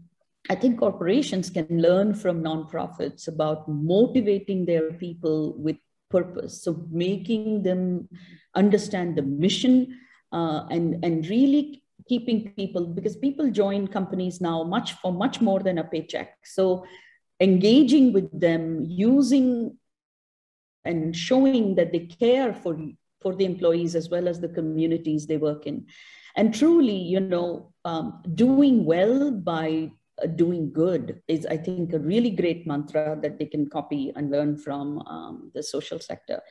I 0.49 0.55
think 0.55 0.79
corporations 0.79 1.49
can 1.49 1.81
learn 1.81 2.13
from 2.13 2.43
nonprofits 2.43 3.27
about 3.27 3.67
motivating 3.69 4.65
their 4.65 4.91
people 4.91 5.53
with 5.57 5.77
purpose. 6.09 6.61
So 6.61 6.85
making 6.91 7.63
them 7.63 8.09
understand 8.55 9.17
the 9.17 9.21
mission 9.21 9.99
uh, 10.31 10.65
and, 10.69 11.03
and 11.03 11.25
really 11.27 11.82
keeping 12.07 12.51
people, 12.53 12.85
because 12.87 13.15
people 13.15 13.49
join 13.49 13.87
companies 13.87 14.41
now 14.41 14.63
much 14.63 14.93
for 14.93 15.11
much 15.11 15.41
more 15.41 15.59
than 15.59 15.77
a 15.77 15.83
paycheck. 15.83 16.37
So 16.43 16.85
engaging 17.39 18.13
with 18.13 18.29
them, 18.39 18.85
using 18.85 19.77
and 20.85 21.15
showing 21.15 21.75
that 21.75 21.91
they 21.91 22.05
care 22.07 22.53
for, 22.53 22.77
for 23.21 23.35
the 23.35 23.45
employees 23.45 23.95
as 23.95 24.09
well 24.09 24.27
as 24.27 24.39
the 24.39 24.49
communities 24.49 25.25
they 25.25 25.37
work 25.37 25.65
in. 25.65 25.85
And 26.35 26.53
truly, 26.53 26.95
you 26.95 27.19
know, 27.19 27.73
um, 27.85 28.21
doing 28.33 28.85
well 28.85 29.31
by 29.31 29.91
uh, 30.21 30.27
doing 30.27 30.73
good 30.73 31.21
is, 31.27 31.45
I 31.45 31.57
think, 31.57 31.93
a 31.93 31.99
really 31.99 32.31
great 32.31 32.67
mantra 32.67 33.17
that 33.21 33.39
they 33.39 33.45
can 33.45 33.69
copy 33.69 34.11
and 34.15 34.31
learn 34.31 34.57
from 34.57 34.99
um, 35.07 35.51
the 35.53 35.63
social 35.63 35.99
sector. 35.99 36.41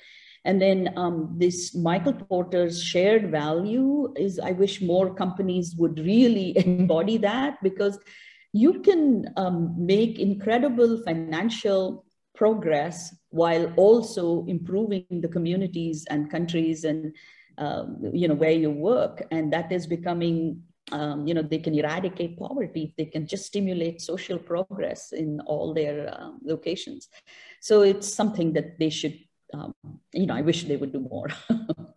And 0.45 0.61
then 0.61 0.93
um, 0.97 1.35
this 1.37 1.75
Michael 1.75 2.15
Porter's 2.15 2.83
shared 2.83 3.31
value 3.31 4.13
is, 4.17 4.39
I 4.39 4.53
wish 4.53 4.83
more 4.83 5.15
companies 5.15 5.77
would 5.77 5.99
really 5.99 6.57
embody 6.67 7.17
that 7.19 7.63
because 7.63 7.99
you 8.53 8.81
can 8.81 9.33
um, 9.37 9.75
make 9.79 10.19
incredible 10.19 11.03
financial 11.05 12.05
progress 12.35 13.15
while 13.31 13.73
also 13.77 14.45
improving 14.47 15.05
the 15.11 15.29
communities 15.29 16.07
and 16.11 16.31
countries 16.31 16.85
and 16.85 17.15
um, 17.59 17.99
you 18.13 18.29
know 18.29 18.35
where 18.35 18.51
you 18.51 18.71
work. 18.71 19.23
And 19.31 19.53
that 19.53 19.71
is 19.71 19.87
becoming 19.87 20.63
um, 20.91 21.27
you 21.27 21.35
know 21.35 21.43
they 21.43 21.59
can 21.59 21.75
eradicate 21.75 22.37
poverty 22.37 22.93
they 22.99 23.05
can 23.05 23.27
just 23.27 23.47
stimulate 23.47 24.01
social 24.01 24.37
progress 24.37 25.13
in 25.13 25.41
all 25.47 25.73
their 25.73 26.13
um, 26.19 26.41
locations. 26.45 27.09
So 27.61 27.83
it's 27.83 28.13
something 28.13 28.53
that 28.55 28.79
they 28.79 28.91
should 28.91 29.19
um, 29.53 29.75
you 30.13 30.27
know 30.27 30.35
i 30.35 30.41
wish 30.41 30.65
they 30.65 30.77
would 30.77 30.93
do 30.93 31.01
more 31.01 31.29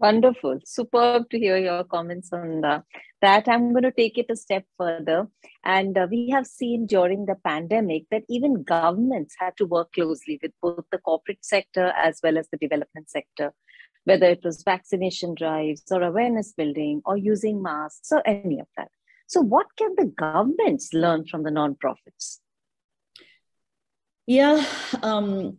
Wonderful. 0.00 0.60
Superb 0.64 1.28
to 1.28 1.38
hear 1.38 1.58
your 1.58 1.84
comments 1.84 2.32
on 2.32 2.64
uh, 2.64 2.80
that. 3.20 3.46
I'm 3.46 3.72
going 3.72 3.82
to 3.82 3.92
take 3.92 4.16
it 4.16 4.30
a 4.30 4.36
step 4.36 4.64
further. 4.78 5.28
And 5.62 5.96
uh, 5.98 6.06
we 6.10 6.30
have 6.30 6.46
seen 6.46 6.86
during 6.86 7.26
the 7.26 7.34
pandemic 7.44 8.04
that 8.10 8.22
even 8.26 8.62
governments 8.62 9.34
had 9.38 9.58
to 9.58 9.66
work 9.66 9.92
closely 9.92 10.40
with 10.42 10.52
both 10.62 10.86
the 10.90 10.96
corporate 10.96 11.44
sector 11.44 11.92
as 11.98 12.18
well 12.22 12.38
as 12.38 12.48
the 12.48 12.56
development 12.56 13.10
sector, 13.10 13.52
whether 14.04 14.24
it 14.24 14.40
was 14.42 14.62
vaccination 14.62 15.34
drives 15.34 15.82
or 15.90 16.02
awareness 16.02 16.54
building 16.56 17.02
or 17.04 17.18
using 17.18 17.62
masks 17.62 18.10
or 18.10 18.26
any 18.26 18.58
of 18.58 18.68
that. 18.78 18.88
So, 19.26 19.42
what 19.42 19.66
can 19.76 19.94
the 19.98 20.06
governments 20.06 20.94
learn 20.94 21.26
from 21.26 21.42
the 21.42 21.50
nonprofits? 21.50 22.38
Yeah, 24.26 24.64
um, 25.02 25.58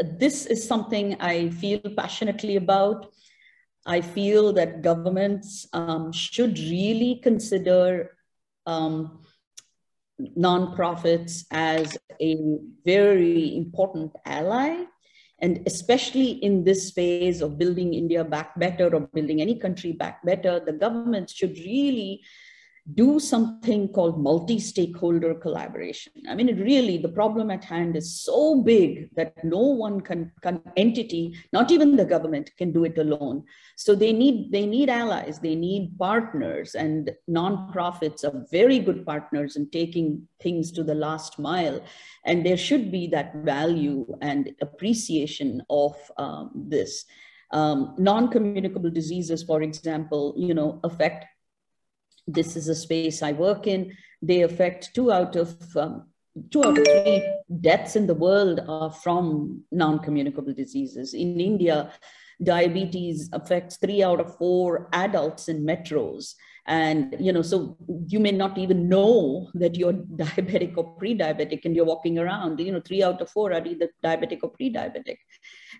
this 0.00 0.46
is 0.46 0.66
something 0.66 1.20
I 1.20 1.50
feel 1.50 1.80
passionately 1.96 2.56
about 2.56 3.12
I 3.84 4.00
feel 4.00 4.52
that 4.52 4.82
governments 4.82 5.66
um, 5.72 6.12
should 6.12 6.58
really 6.58 7.20
consider 7.22 8.16
um, 8.64 9.20
nonprofits 10.38 11.44
as 11.50 11.98
a 12.20 12.58
very 12.84 13.56
important 13.56 14.12
ally. 14.24 14.84
And 15.40 15.66
especially 15.66 16.30
in 16.44 16.62
this 16.62 16.92
phase 16.92 17.42
of 17.42 17.58
building 17.58 17.94
India 17.94 18.22
back 18.22 18.56
better 18.56 18.94
or 18.94 19.00
building 19.00 19.40
any 19.40 19.58
country 19.58 19.90
back 19.90 20.24
better, 20.24 20.60
the 20.64 20.72
government 20.72 21.28
should 21.28 21.58
really 21.58 22.22
do 22.94 23.20
something 23.20 23.88
called 23.88 24.20
multi-stakeholder 24.20 25.34
collaboration. 25.36 26.12
I 26.28 26.34
mean, 26.34 26.58
really, 26.58 26.98
the 26.98 27.08
problem 27.08 27.50
at 27.50 27.62
hand 27.62 27.96
is 27.96 28.20
so 28.20 28.60
big 28.62 29.08
that 29.14 29.44
no 29.44 29.60
one 29.60 30.00
can, 30.00 30.32
can 30.42 30.60
entity, 30.76 31.36
not 31.52 31.70
even 31.70 31.96
the 31.96 32.04
government 32.04 32.50
can 32.58 32.72
do 32.72 32.84
it 32.84 32.98
alone. 32.98 33.44
So 33.76 33.94
they 33.94 34.12
need, 34.12 34.50
they 34.50 34.66
need 34.66 34.90
allies, 34.90 35.38
they 35.38 35.54
need 35.54 35.96
partners 35.96 36.74
and 36.74 37.12
nonprofits 37.30 38.24
are 38.24 38.44
very 38.50 38.80
good 38.80 39.06
partners 39.06 39.54
in 39.54 39.70
taking 39.70 40.26
things 40.40 40.72
to 40.72 40.82
the 40.82 40.94
last 40.94 41.38
mile. 41.38 41.80
And 42.26 42.44
there 42.44 42.56
should 42.56 42.90
be 42.90 43.06
that 43.08 43.36
value 43.36 44.06
and 44.20 44.50
appreciation 44.60 45.62
of 45.70 45.94
um, 46.18 46.50
this. 46.54 47.04
Um, 47.52 47.94
non-communicable 47.98 48.90
diseases, 48.90 49.42
for 49.42 49.60
example, 49.60 50.34
you 50.38 50.54
know, 50.54 50.80
affect 50.84 51.26
this 52.26 52.56
is 52.56 52.68
a 52.68 52.74
space 52.74 53.22
I 53.22 53.32
work 53.32 53.66
in. 53.66 53.96
They 54.20 54.42
affect 54.42 54.94
two 54.94 55.10
out 55.10 55.36
of 55.36 55.56
um, 55.76 56.06
two 56.50 56.64
out 56.64 56.78
of 56.78 56.84
three 56.84 57.22
deaths 57.60 57.96
in 57.96 58.06
the 58.06 58.14
world 58.14 58.60
are 58.68 58.90
from 58.90 59.62
non-communicable 59.70 60.54
diseases. 60.54 61.14
In 61.14 61.40
India, 61.40 61.92
diabetes 62.42 63.28
affects 63.32 63.76
three 63.76 64.02
out 64.02 64.20
of 64.20 64.36
four 64.36 64.88
adults 64.92 65.48
in 65.48 65.64
metros. 65.64 66.34
And, 66.66 67.16
you 67.18 67.32
know, 67.32 67.42
so 67.42 67.76
you 68.06 68.20
may 68.20 68.30
not 68.30 68.56
even 68.56 68.88
know 68.88 69.50
that 69.54 69.74
you're 69.76 69.92
diabetic 70.16 70.76
or 70.76 70.96
pre-diabetic 70.96 71.64
and 71.64 71.74
you're 71.74 71.84
walking 71.84 72.18
around, 72.18 72.60
you 72.60 72.72
know, 72.72 72.80
three 72.80 73.02
out 73.02 73.20
of 73.20 73.30
four 73.30 73.52
are 73.52 73.66
either 73.66 73.88
diabetic 74.04 74.38
or 74.42 74.50
pre-diabetic. 74.50 75.16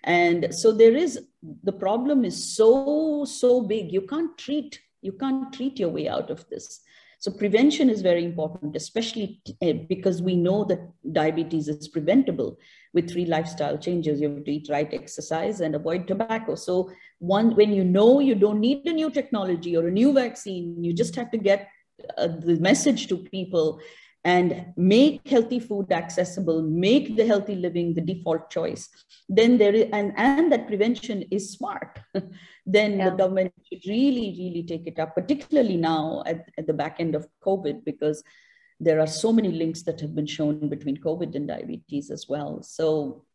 And 0.03 0.53
so 0.53 0.71
there 0.71 0.95
is, 0.95 1.19
the 1.63 1.71
problem 1.71 2.25
is 2.25 2.55
so, 2.55 3.23
so 3.25 3.61
big. 3.61 3.93
You 3.93 4.01
can't 4.01 4.37
treat 4.37 4.79
you 5.03 5.11
can't 5.13 5.53
treat 5.53 5.79
your 5.79 5.89
way 5.89 6.07
out 6.07 6.29
of 6.29 6.47
this. 6.49 6.81
So 7.19 7.31
prevention 7.31 7.89
is 7.89 8.01
very 8.01 8.25
important, 8.25 8.75
especially 8.75 9.41
eh, 9.61 9.71
because 9.87 10.21
we 10.21 10.35
know 10.35 10.65
that 10.65 10.81
diabetes 11.13 11.69
is 11.69 11.87
preventable 11.87 12.57
with 12.93 13.09
three 13.09 13.25
lifestyle 13.25 13.77
changes. 13.77 14.19
You 14.19 14.29
have 14.29 14.43
to 14.43 14.51
eat 14.51 14.67
right, 14.69 14.93
exercise, 14.93 15.61
and 15.61 15.73
avoid 15.73 16.05
tobacco. 16.05 16.55
So 16.55 16.91
one, 17.19 17.55
when 17.55 17.71
you 17.71 17.85
know 17.85 18.19
you 18.19 18.35
don't 18.35 18.59
need 18.59 18.85
a 18.85 18.91
new 18.91 19.09
technology 19.09 19.77
or 19.77 19.87
a 19.87 19.91
new 19.91 20.11
vaccine, 20.11 20.83
you 20.83 20.91
just 20.91 21.15
have 21.15 21.31
to 21.31 21.37
get 21.37 21.69
uh, 22.17 22.27
the 22.27 22.59
message 22.59 23.07
to 23.07 23.15
people 23.15 23.79
and 24.23 24.73
make 24.77 25.27
healthy 25.27 25.59
food 25.59 25.91
accessible, 25.91 26.61
make 26.61 27.17
the 27.17 27.25
healthy 27.25 27.55
living 27.55 27.93
the 27.93 28.01
default 28.01 28.49
choice, 28.49 28.89
then 29.27 29.57
there 29.57 29.73
is, 29.73 29.89
and, 29.91 30.13
and 30.15 30.51
that 30.51 30.67
prevention 30.67 31.23
is 31.29 31.51
smart, 31.51 31.99
then 32.65 32.97
yeah. 32.97 33.09
the 33.09 33.15
government 33.17 33.53
should 33.69 33.81
really, 33.85 34.35
really 34.39 34.63
take 34.63 34.87
it 34.87 34.97
up, 34.97 35.13
particularly 35.13 35.75
now 35.75 36.23
at, 36.25 36.49
at 36.57 36.67
the 36.67 36.73
back 36.73 36.97
end 36.99 37.15
of 37.15 37.27
COVID, 37.45 37.83
because 37.83 38.23
there 38.79 39.01
are 39.01 39.07
so 39.07 39.33
many 39.33 39.51
links 39.51 39.83
that 39.83 39.99
have 39.99 40.15
been 40.15 40.25
shown 40.25 40.69
between 40.69 40.97
COVID 40.97 41.35
and 41.35 41.47
diabetes 41.47 42.09
as 42.09 42.27
well. 42.29 42.63
So 42.63 43.25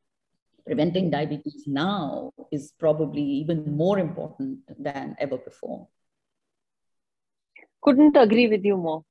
preventing 0.64 1.10
diabetes 1.10 1.64
now 1.66 2.32
is 2.50 2.72
probably 2.78 3.22
even 3.22 3.76
more 3.76 3.98
important 3.98 4.60
than 4.78 5.16
ever 5.18 5.36
before. 5.36 5.88
Couldn't 7.82 8.16
agree 8.16 8.48
with 8.48 8.64
you 8.64 8.76
more 8.76 9.04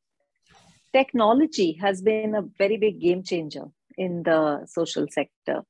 technology 0.93 1.73
has 1.81 2.01
been 2.01 2.35
a 2.35 2.41
very 2.57 2.77
big 2.77 2.99
game 3.01 3.23
changer 3.23 3.65
in 3.97 4.23
the 4.23 4.65
social 4.67 5.07
sector. 5.09 5.63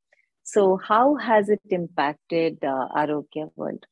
So, 0.43 0.77
how 0.77 1.15
has 1.15 1.49
it 1.49 1.61
impacted 1.69 2.63
uh, 2.63 2.87
Arogya 2.95 3.51
World? 3.55 3.85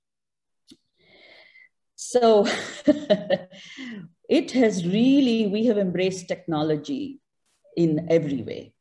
So, 1.96 2.48
it 4.30 4.52
has 4.52 4.86
really, 4.86 5.48
we 5.48 5.66
have 5.66 5.78
embraced 5.78 6.28
technology 6.28 7.20
in 7.76 8.08
every 8.10 8.42
way. 8.42 8.74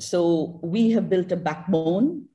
So, 0.00 0.60
we 0.62 0.90
have 0.90 1.08
built 1.08 1.30
a 1.32 1.36
backbone 1.36 2.26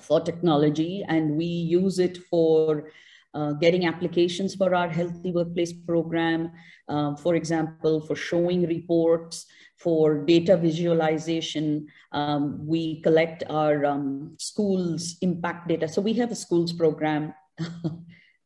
for 0.00 0.20
technology 0.20 1.04
and 1.06 1.36
we 1.36 1.44
use 1.44 1.98
it 1.98 2.18
for 2.30 2.90
uh, 3.34 3.52
getting 3.52 3.86
applications 3.86 4.54
for 4.54 4.74
our 4.74 4.88
healthy 4.88 5.32
workplace 5.32 5.72
program, 5.72 6.50
uh, 6.88 7.16
for 7.16 7.34
example, 7.34 8.00
for 8.00 8.14
showing 8.14 8.66
reports, 8.66 9.46
for 9.78 10.24
data 10.24 10.56
visualization. 10.56 11.86
Um, 12.12 12.66
we 12.66 13.00
collect 13.02 13.42
our 13.48 13.84
um, 13.84 14.36
schools 14.38 15.16
impact 15.20 15.68
data. 15.68 15.88
So 15.88 16.00
we 16.00 16.12
have 16.14 16.30
a 16.30 16.36
schools 16.36 16.72
program. 16.72 17.34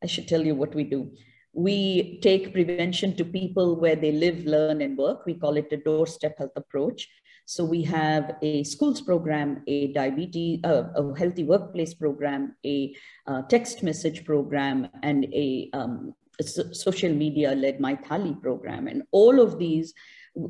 I 0.03 0.07
should 0.07 0.29
tell 0.29 0.45
you 0.45 0.55
what 0.55 0.75
we 0.75 0.85
do. 0.85 1.11
We 1.53 2.21
take 2.21 2.53
prevention 2.53 3.17
to 3.17 3.25
people 3.25 3.81
where 3.81 3.97
they 3.97 4.13
live, 4.13 4.45
learn, 4.45 4.83
and 4.83 4.97
work. 4.97 5.25
We 5.27 5.35
call 5.35 5.57
it 5.57 5.73
a 5.73 5.79
doorstep 5.79 6.39
health 6.39 6.57
approach. 6.57 7.09
So 7.47 7.65
we 7.65 7.83
have 7.83 8.37
a 8.43 8.65
schools 8.65 9.01
program, 9.01 9.63
a 9.69 9.93
diabetes, 9.93 10.61
uh, 10.65 10.89
a 10.97 11.17
healthy 11.17 11.45
workplace 11.45 11.95
program, 11.95 12.57
a 12.67 12.95
uh, 13.29 13.43
text 13.43 13.85
message 13.85 14.25
program, 14.25 14.89
and 15.05 15.25
a, 15.27 15.71
um, 15.73 16.13
a 16.41 16.43
social 16.43 17.13
media 17.13 17.55
led 17.55 17.79
MyThali 17.79 18.43
program. 18.43 18.89
And 18.89 19.05
all 19.13 19.41
of 19.41 19.61
these, 19.61 19.95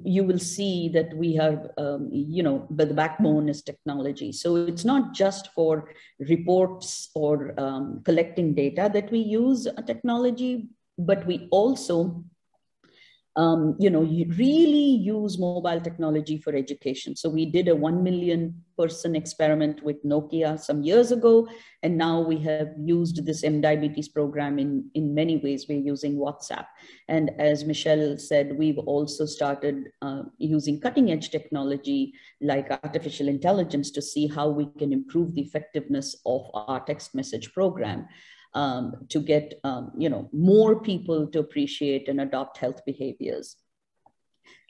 you 0.04 0.24
will 0.24 0.38
see 0.38 0.88
that 0.88 1.14
we 1.14 1.34
have, 1.34 1.68
um, 1.76 2.08
you 2.10 2.42
know, 2.42 2.66
but 2.70 2.88
the 2.88 2.94
backbone 2.94 3.50
is 3.50 3.60
technology. 3.60 4.32
So 4.32 4.56
it's 4.56 4.84
not 4.84 5.12
just 5.12 5.52
for 5.52 5.92
reports 6.18 7.10
or 7.14 7.52
um, 7.60 8.00
collecting 8.04 8.54
data 8.54 8.90
that 8.94 9.12
we 9.12 9.18
use 9.18 9.68
technology, 9.86 10.68
but 10.98 11.26
we 11.26 11.46
also 11.50 12.24
um, 13.36 13.76
you 13.78 13.90
know, 13.90 14.00
really 14.00 14.96
use 14.96 15.38
mobile 15.38 15.80
technology 15.80 16.38
for 16.38 16.56
education. 16.56 17.14
So 17.14 17.28
we 17.28 17.44
did 17.44 17.68
a 17.68 17.76
1 17.76 18.02
million 18.02 18.62
person 18.78 19.14
experiment 19.14 19.82
with 19.82 20.02
Nokia 20.04 20.58
some 20.58 20.82
years 20.82 21.12
ago. 21.12 21.46
And 21.82 21.98
now 21.98 22.20
we 22.20 22.38
have 22.38 22.68
used 22.78 23.26
this 23.26 23.42
mDiabetes 23.42 24.12
program 24.12 24.58
in, 24.58 24.90
in 24.94 25.14
many 25.14 25.36
ways. 25.36 25.66
We're 25.68 25.80
using 25.80 26.16
WhatsApp. 26.16 26.64
And 27.08 27.30
as 27.38 27.64
Michelle 27.64 28.16
said, 28.16 28.56
we've 28.56 28.78
also 28.78 29.26
started 29.26 29.90
uh, 30.00 30.22
using 30.38 30.80
cutting 30.80 31.12
edge 31.12 31.30
technology 31.30 32.14
like 32.40 32.70
artificial 32.70 33.28
intelligence 33.28 33.90
to 33.92 34.02
see 34.02 34.28
how 34.28 34.48
we 34.48 34.66
can 34.78 34.94
improve 34.94 35.34
the 35.34 35.42
effectiveness 35.42 36.16
of 36.24 36.50
our 36.54 36.80
text 36.80 37.14
message 37.14 37.52
program 37.52 38.08
um, 38.54 39.06
to 39.08 39.20
get 39.20 39.60
um, 39.64 39.92
you 39.96 40.08
know 40.08 40.28
more 40.32 40.80
people 40.80 41.26
to 41.28 41.38
appreciate 41.38 42.08
and 42.08 42.20
adopt 42.20 42.58
health 42.58 42.84
behaviors. 42.84 43.56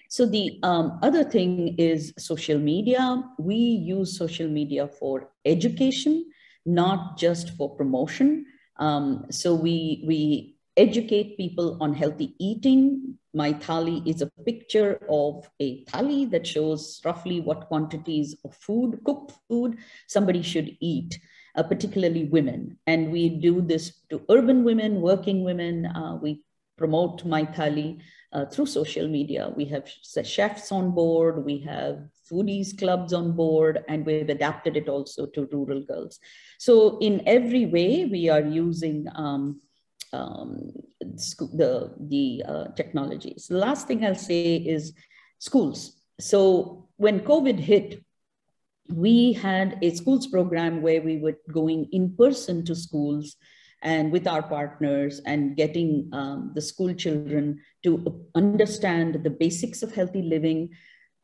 So 0.08 0.24
the 0.24 0.58
um, 0.62 0.98
other 1.02 1.24
thing 1.24 1.74
is 1.78 2.12
social 2.18 2.58
media. 2.58 3.24
We 3.38 3.56
use 3.56 4.16
social 4.16 4.48
media 4.48 4.88
for 4.88 5.30
education, 5.44 6.30
not 6.64 7.18
just 7.18 7.56
for 7.56 7.74
promotion. 7.74 8.46
Um, 8.78 9.26
so 9.30 9.54
we 9.54 10.04
we 10.06 10.56
educate 10.76 11.36
people 11.36 11.78
on 11.80 11.94
healthy 11.94 12.34
eating. 12.38 13.18
My 13.34 13.52
thali 13.52 14.06
is 14.06 14.22
a 14.22 14.30
picture 14.44 15.00
of 15.08 15.48
a 15.60 15.84
thali 15.84 16.30
that 16.30 16.46
shows 16.46 17.00
roughly 17.04 17.40
what 17.40 17.68
quantities 17.68 18.36
of 18.44 18.54
food, 18.54 19.00
cooked 19.04 19.32
food, 19.48 19.78
somebody 20.06 20.42
should 20.42 20.76
eat 20.80 21.18
uh, 21.56 21.62
particularly 21.62 22.24
women. 22.24 22.78
And 22.86 23.10
we 23.10 23.28
do 23.28 23.60
this 23.60 24.00
to 24.10 24.22
urban 24.28 24.64
women, 24.64 25.00
working 25.00 25.44
women. 25.44 25.86
Uh, 25.86 26.18
we 26.20 26.42
promote 26.76 27.24
MyThali 27.24 28.00
uh, 28.32 28.44
through 28.46 28.66
social 28.66 29.08
media. 29.08 29.52
We 29.56 29.64
have 29.66 29.88
chefs 29.88 30.70
on 30.70 30.90
board, 30.90 31.44
we 31.44 31.58
have 31.60 32.00
foodies 32.30 32.76
clubs 32.76 33.12
on 33.12 33.32
board, 33.32 33.84
and 33.88 34.04
we've 34.04 34.28
adapted 34.28 34.76
it 34.76 34.88
also 34.88 35.26
to 35.26 35.48
rural 35.52 35.82
girls. 35.82 36.18
So 36.58 36.98
in 36.98 37.22
every 37.26 37.66
way, 37.66 38.04
we 38.04 38.28
are 38.28 38.42
using 38.42 39.06
um, 39.14 39.60
um, 40.12 40.72
the, 41.00 41.94
the 41.98 42.42
uh, 42.46 42.64
technologies. 42.74 43.46
The 43.48 43.58
last 43.58 43.86
thing 43.86 44.04
I'll 44.04 44.14
say 44.14 44.56
is 44.56 44.92
schools. 45.38 45.96
So 46.20 46.88
when 46.96 47.20
COVID 47.20 47.58
hit, 47.58 48.02
we 48.88 49.32
had 49.32 49.78
a 49.82 49.94
schools 49.94 50.26
program 50.26 50.82
where 50.82 51.02
we 51.02 51.18
were 51.18 51.38
going 51.52 51.88
in 51.92 52.14
person 52.16 52.64
to 52.64 52.74
schools 52.74 53.36
and 53.82 54.10
with 54.10 54.26
our 54.26 54.42
partners 54.42 55.20
and 55.26 55.56
getting 55.56 56.08
um, 56.12 56.52
the 56.54 56.62
school 56.62 56.92
children 56.94 57.60
to 57.82 58.24
understand 58.34 59.22
the 59.22 59.30
basics 59.30 59.82
of 59.82 59.94
healthy 59.94 60.22
living 60.22 60.70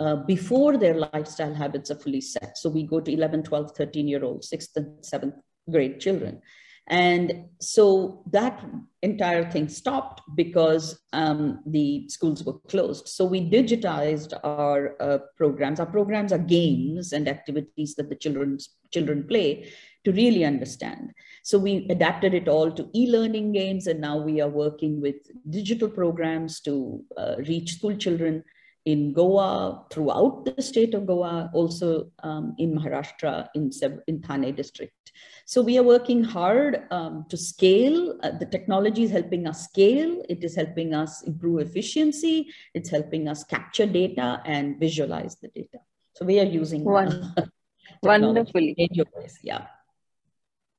uh, 0.00 0.16
before 0.16 0.76
their 0.76 0.94
lifestyle 0.94 1.54
habits 1.54 1.90
are 1.90 1.98
fully 1.98 2.20
set. 2.20 2.58
So 2.58 2.68
we 2.68 2.82
go 2.82 3.00
to 3.00 3.12
11, 3.12 3.44
12, 3.44 3.76
13 3.76 4.08
year 4.08 4.24
olds, 4.24 4.48
sixth 4.48 4.76
and 4.76 5.04
seventh 5.04 5.34
grade 5.70 6.00
children. 6.00 6.40
And 6.88 7.46
so 7.60 8.22
that 8.32 8.62
entire 9.02 9.48
thing 9.50 9.68
stopped 9.68 10.20
because 10.34 11.00
um, 11.12 11.60
the 11.64 12.08
schools 12.08 12.44
were 12.44 12.58
closed. 12.68 13.08
So 13.08 13.24
we 13.24 13.48
digitized 13.48 14.32
our 14.42 14.96
uh, 15.00 15.18
programs. 15.36 15.80
Our 15.80 15.86
programs 15.86 16.32
are 16.32 16.38
games 16.38 17.12
and 17.12 17.28
activities 17.28 17.94
that 17.96 18.08
the 18.08 18.16
children's, 18.16 18.70
children 18.92 19.24
play 19.26 19.72
to 20.04 20.12
really 20.12 20.44
understand. 20.44 21.12
So 21.44 21.58
we 21.58 21.86
adapted 21.88 22.34
it 22.34 22.48
all 22.48 22.70
to 22.72 22.88
e-learning 22.92 23.52
games, 23.52 23.86
and 23.86 24.00
now 24.00 24.18
we 24.18 24.40
are 24.40 24.48
working 24.48 25.00
with 25.00 25.16
digital 25.50 25.88
programs 25.88 26.60
to 26.62 27.04
uh, 27.16 27.36
reach 27.38 27.76
school 27.76 27.96
children 27.96 28.42
in 28.84 29.12
Goa, 29.12 29.84
throughout 29.90 30.44
the 30.44 30.60
state 30.60 30.94
of 30.94 31.06
Goa, 31.06 31.50
also 31.54 32.10
um, 32.24 32.54
in 32.58 32.76
Maharashtra, 32.76 33.48
in, 33.54 33.70
in 34.08 34.20
Thane 34.22 34.54
district. 34.54 35.01
So 35.46 35.62
we 35.62 35.78
are 35.78 35.82
working 35.82 36.22
hard 36.24 36.82
um, 36.90 37.26
to 37.28 37.36
scale. 37.36 38.18
Uh, 38.22 38.30
the 38.38 38.46
technology 38.46 39.02
is 39.02 39.10
helping 39.10 39.46
us 39.46 39.64
scale. 39.64 40.22
It 40.28 40.44
is 40.44 40.54
helping 40.54 40.94
us 40.94 41.22
improve 41.22 41.60
efficiency. 41.60 42.48
It's 42.74 42.90
helping 42.90 43.28
us 43.28 43.44
capture 43.44 43.86
data 43.86 44.40
and 44.44 44.78
visualize 44.78 45.36
the 45.36 45.48
data. 45.48 45.78
So 46.14 46.24
we 46.24 46.40
are 46.40 46.44
using 46.44 46.84
One. 46.84 47.34
wonderfully. 48.02 48.74
In 48.78 48.88
your 48.92 49.06
ways, 49.14 49.38
yeah. 49.42 49.66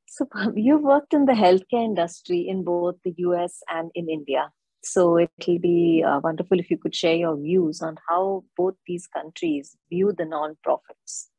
So 0.07 0.27
you've 0.55 0.83
worked 0.83 1.13
in 1.13 1.25
the 1.25 1.33
healthcare 1.33 1.83
industry 1.83 2.47
in 2.47 2.63
both 2.63 2.95
the 3.03 3.13
US 3.17 3.61
and 3.67 3.91
in 3.95 4.09
India. 4.09 4.51
So 4.83 5.17
it'll 5.17 5.59
be 5.59 6.03
uh, 6.05 6.19
wonderful 6.23 6.59
if 6.59 6.69
you 6.69 6.77
could 6.77 6.93
share 6.93 7.15
your 7.15 7.37
views 7.37 7.81
on 7.81 7.97
how 8.07 8.43
both 8.57 8.75
these 8.85 9.07
countries 9.07 9.75
view 9.89 10.13
the 10.15 10.25
non-profits. 10.25 11.29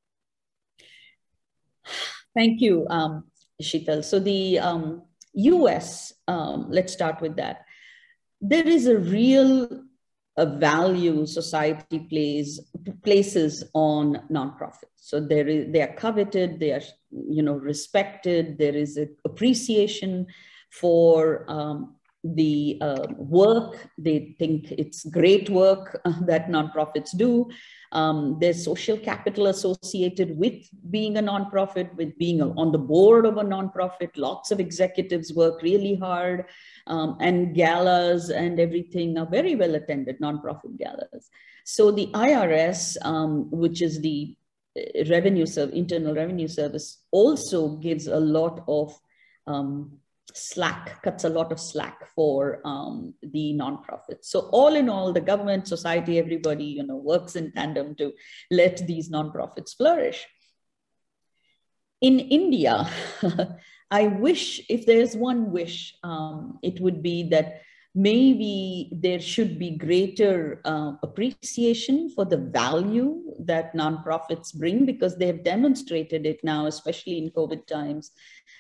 Thank 2.35 2.61
you, 2.61 2.87
um, 2.91 3.25
Sheetal. 3.63 4.05
So 4.05 4.19
the 4.19 4.59
um, 4.59 5.03
US, 5.35 6.13
um, 6.29 6.67
let's 6.71 6.93
start 6.93 7.21
with 7.21 7.37
that. 7.37 7.65
There 8.41 8.67
is 8.67 8.87
a 8.87 8.99
real 8.99 9.85
a 10.37 10.47
value 10.47 11.27
society 11.27 12.01
plays 12.11 12.61
places 13.05 13.63
on 13.73 14.21
nonprofits. 14.31 14.97
So 14.97 15.21
there 15.21 15.47
is 15.47 15.73
they 15.73 15.81
are 15.83 15.95
coveted, 15.95 16.59
they 16.59 16.73
are 16.73 16.83
you 17.11 17.43
know 17.43 17.55
respected. 17.55 18.59
There 18.59 18.75
is 18.75 18.99
a 18.99 19.07
appreciation 19.25 20.27
for 20.71 21.45
um, 21.49 21.95
the 22.25 22.79
uh, 22.81 23.07
work. 23.17 23.89
They 23.97 24.35
think 24.39 24.73
it's 24.73 25.05
great 25.05 25.51
work 25.51 26.01
uh, 26.05 26.21
that 26.27 26.49
nonprofits 26.49 27.17
do. 27.17 27.49
Um, 27.93 28.39
there's 28.41 28.65
social 28.65 28.97
capital 28.97 29.47
associated 29.47 30.37
with 30.37 30.69
being 30.91 31.17
a 31.17 31.23
nonprofit, 31.23 31.95
with 31.95 32.17
being 32.19 32.41
a, 32.41 32.51
on 32.51 32.73
the 32.73 32.79
board 32.79 33.27
of 33.27 33.37
a 33.37 33.45
nonprofit. 33.45 34.11
Lots 34.17 34.51
of 34.51 34.61
executives 34.61 35.33
work 35.33 35.63
really 35.63 35.95
hard, 35.97 36.47
um, 36.87 37.17
and 37.21 37.55
galas 37.55 38.31
and 38.31 38.59
everything 38.59 39.17
are 39.19 39.27
very 39.27 39.55
well 39.55 39.75
attended, 39.75 40.21
nonprofit 40.21 40.77
galas. 40.79 41.31
So 41.65 41.91
the 41.91 42.09
IRS, 42.09 42.97
um, 43.03 43.51
which 43.51 43.81
is 43.81 44.01
the 44.01 44.37
uh, 44.77 45.05
revenue 45.09 45.47
service, 45.47 45.75
internal 45.75 46.15
revenue 46.15 46.49
service, 46.49 47.03
also 47.11 47.77
gives 47.77 48.07
a 48.07 48.19
lot 48.19 48.65
of 48.69 48.99
um, 49.47 49.99
slack, 50.33 51.03
cuts 51.03 51.25
a 51.25 51.29
lot 51.29 51.53
of 51.53 51.61
slack 51.61 52.09
for 52.15 52.61
um, 52.65 53.15
the 53.23 53.55
nonprofits. 53.55 54.25
So 54.25 54.49
all 54.53 54.75
in 54.75 54.89
all, 54.89 55.13
the 55.13 55.21
government, 55.21 55.69
society, 55.69 56.19
everybody, 56.19 56.65
you 56.65 56.87
know, 56.87 56.97
works 56.97 57.37
in 57.37 57.53
tandem 57.53 57.95
to 57.97 58.13
let 58.51 58.87
these 58.87 59.11
nonprofits 59.11 59.77
flourish. 59.77 60.27
In 62.01 62.19
India, 62.19 62.89
I 63.91 64.09
wish, 64.09 64.61
if 64.69 64.87
there's 64.87 65.17
one 65.17 65.53
wish, 65.53 65.95
um, 66.03 66.59
it 66.63 66.81
would 66.81 67.03
be 67.03 67.29
that 67.31 67.63
maybe 67.95 68.91
there 68.93 69.21
should 69.21 69.59
be 69.59 69.77
greater 69.77 70.61
uh, 70.65 70.93
appreciation 71.03 72.11
for 72.11 72.25
the 72.25 72.37
value 72.37 73.23
that 73.39 73.75
nonprofits 73.75 74.55
bring 74.55 74.85
because 74.85 75.17
they 75.17 75.29
have 75.29 75.45
demonstrated 75.45 76.27
it 76.27 76.43
now, 76.43 76.67
especially 76.67 77.19
in 77.19 77.31
COVID 77.31 77.67
times, 77.67 78.11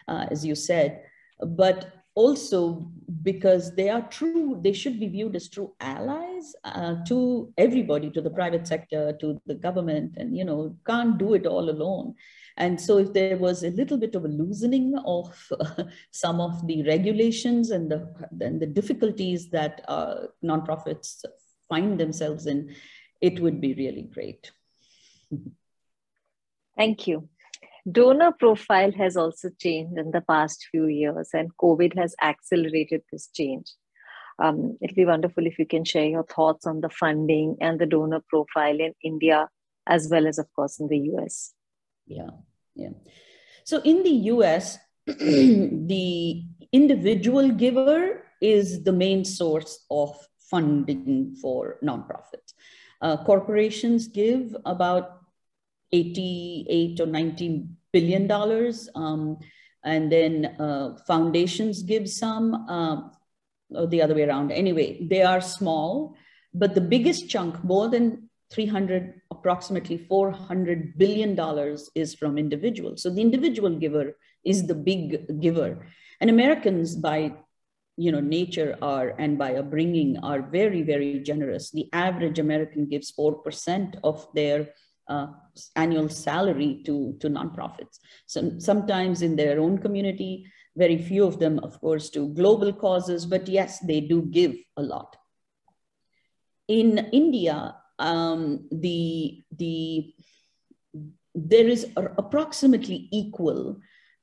uh, 0.07 0.27
as 0.31 0.45
you 0.45 0.55
said. 0.55 1.03
But 1.41 1.93
also 2.15 2.91
because 3.23 3.75
they 3.75 3.89
are 3.89 4.03
true, 4.03 4.61
they 4.63 4.73
should 4.73 5.01
be 5.01 5.09
viewed 5.09 5.35
as 5.35 5.49
true 5.49 5.75
allies 5.81 6.55
uh, 6.65 6.97
to 7.07 7.53
everybody, 7.59 8.11
to 8.11 8.21
the 8.21 8.31
private 8.31 8.67
sector, 8.67 9.13
to 9.21 9.41
the 9.47 9.55
government, 9.55 10.15
and 10.17 10.37
you 10.37 10.45
know, 10.45 10.77
can't 10.87 11.19
do 11.19 11.35
it 11.35 11.47
all 11.47 11.71
alone. 11.71 12.15
And 12.57 12.81
so 12.81 12.99
if 12.99 13.13
there 13.13 13.37
was 13.37 13.65
a 13.65 13.71
little 13.71 13.99
bit 13.99 14.15
of 14.15 14.25
a 14.25 14.29
loosening 14.29 14.95
of 15.05 15.37
uh, 15.59 15.85
some 16.13 16.41
of 16.41 16.65
the 16.67 16.85
regulations 16.85 17.71
and 17.71 17.91
the, 17.91 18.09
and 18.41 18.61
the 18.61 18.67
difficulties 18.67 19.51
that 19.51 19.85
uh, 19.89 20.27
nonprofits 20.45 21.25
find 21.69 21.99
themselves 21.99 22.47
in, 22.47 22.75
it 23.21 23.41
would 23.41 23.61
be 23.61 23.75
really 23.75 24.03
great. 24.03 24.53
Thank 26.77 27.07
you. 27.09 27.29
Donor 27.91 28.33
profile 28.33 28.93
has 28.93 29.17
also 29.17 29.51
changed 29.59 29.99
in 29.99 30.11
the 30.11 30.23
past 30.23 30.67
few 30.71 30.87
years, 30.87 31.31
and 31.35 31.57
COVID 31.57 31.97
has 31.99 32.15
accelerated 32.23 33.03
this 33.13 33.29
change. 33.35 33.71
Um, 34.39 34.79
it'll 34.81 34.97
be 34.97 35.05
wonderful 35.05 35.47
if 35.47 35.59
you 35.59 35.67
can 35.67 35.85
share 35.85 36.07
your 36.07 36.25
thoughts 36.25 36.67
on 36.67 36.81
the 36.81 36.89
funding 36.89 37.57
and 37.61 37.79
the 37.79 37.87
donor 37.87 38.23
profile 38.29 38.81
in 38.81 38.95
India, 39.03 39.49
as 39.87 40.09
well 40.11 40.27
as, 40.27 40.39
of 40.39 40.47
course, 40.57 40.81
in 40.81 40.89
the 40.89 40.99
US. 41.15 41.53
Yeah, 42.07 42.31
yeah. 42.75 42.91
So 43.65 43.81
in 43.83 44.03
the 44.03 44.17
US, 44.33 44.79
the 45.07 46.43
individual 46.73 47.51
giver 47.51 48.25
is 48.41 48.83
the 48.83 48.93
main 48.93 49.25
source 49.25 49.85
of 49.91 50.17
funding 50.51 51.37
for 51.41 51.79
nonprofits. 51.83 52.55
Uh, 53.01 53.23
corporations 53.25 54.09
give 54.09 54.57
about 54.65 55.24
88 55.93 57.01
or 57.01 57.07
90 57.07 57.67
billion 57.93 58.27
dollars. 58.27 58.89
Um, 58.95 59.39
and 59.85 60.11
then 60.11 60.57
uh, 60.59 60.97
foundations 61.07 61.83
give 61.83 62.09
some, 62.09 62.55
uh, 62.69 63.03
or 63.71 63.87
the 63.87 64.03
other 64.03 64.15
way 64.15 64.23
around. 64.23 64.51
Anyway, 64.51 65.07
they 65.09 65.23
are 65.23 65.41
small, 65.41 66.17
but 66.55 66.75
the 66.75 66.81
biggest 66.81 67.29
chunk, 67.29 67.63
more 67.63 67.89
than 67.89 68.31
300, 68.53 69.21
approximately 69.31 69.99
400 69.99 70.97
billion 70.97 71.35
dollars 71.35 71.91
is 71.95 72.15
from 72.15 72.39
individuals. 72.39 73.03
So 73.03 73.11
the 73.11 73.21
individual 73.21 73.79
giver 73.79 74.17
is 74.45 74.67
the 74.67 74.75
big 74.75 75.41
giver. 75.41 75.87
And 76.21 76.31
Americans 76.31 76.97
by 76.97 77.33
you 77.97 78.11
know 78.11 78.21
nature 78.21 78.77
are 78.83 79.15
and 79.19 79.39
by 79.39 79.55
upbringing 79.55 80.19
are 80.19 80.43
very 80.43 80.83
very 80.83 81.21
generous 81.21 81.71
the 81.71 81.89
average 81.93 82.41
american 82.41 82.87
gives 82.87 83.13
4% 83.13 84.01
of 84.03 84.27
their 84.35 84.71
uh, 85.09 85.27
annual 85.77 86.09
salary 86.09 86.83
to, 86.87 87.17
to 87.21 87.29
nonprofits. 87.29 87.99
So, 88.27 88.59
sometimes 88.59 89.23
in 89.23 89.37
their 89.37 89.61
own 89.61 89.79
community, 89.79 90.47
very 90.77 90.99
few 90.99 91.25
of 91.25 91.39
them, 91.39 91.59
of 91.61 91.81
course, 91.81 92.11
to 92.11 92.29
global 92.29 92.73
causes, 92.73 93.27
but 93.27 93.49
yes, 93.49 93.79
they 93.81 94.01
do 94.01 94.23
give 94.23 94.57
a 94.77 94.83
lot. 94.83 95.17
In 96.69 96.99
India, 97.13 97.77
um, 97.99 98.67
the, 98.73 99.45
the, 99.57 100.15
there 101.35 101.69
is 101.69 101.87
approximately 101.97 103.09
equal 103.13 103.79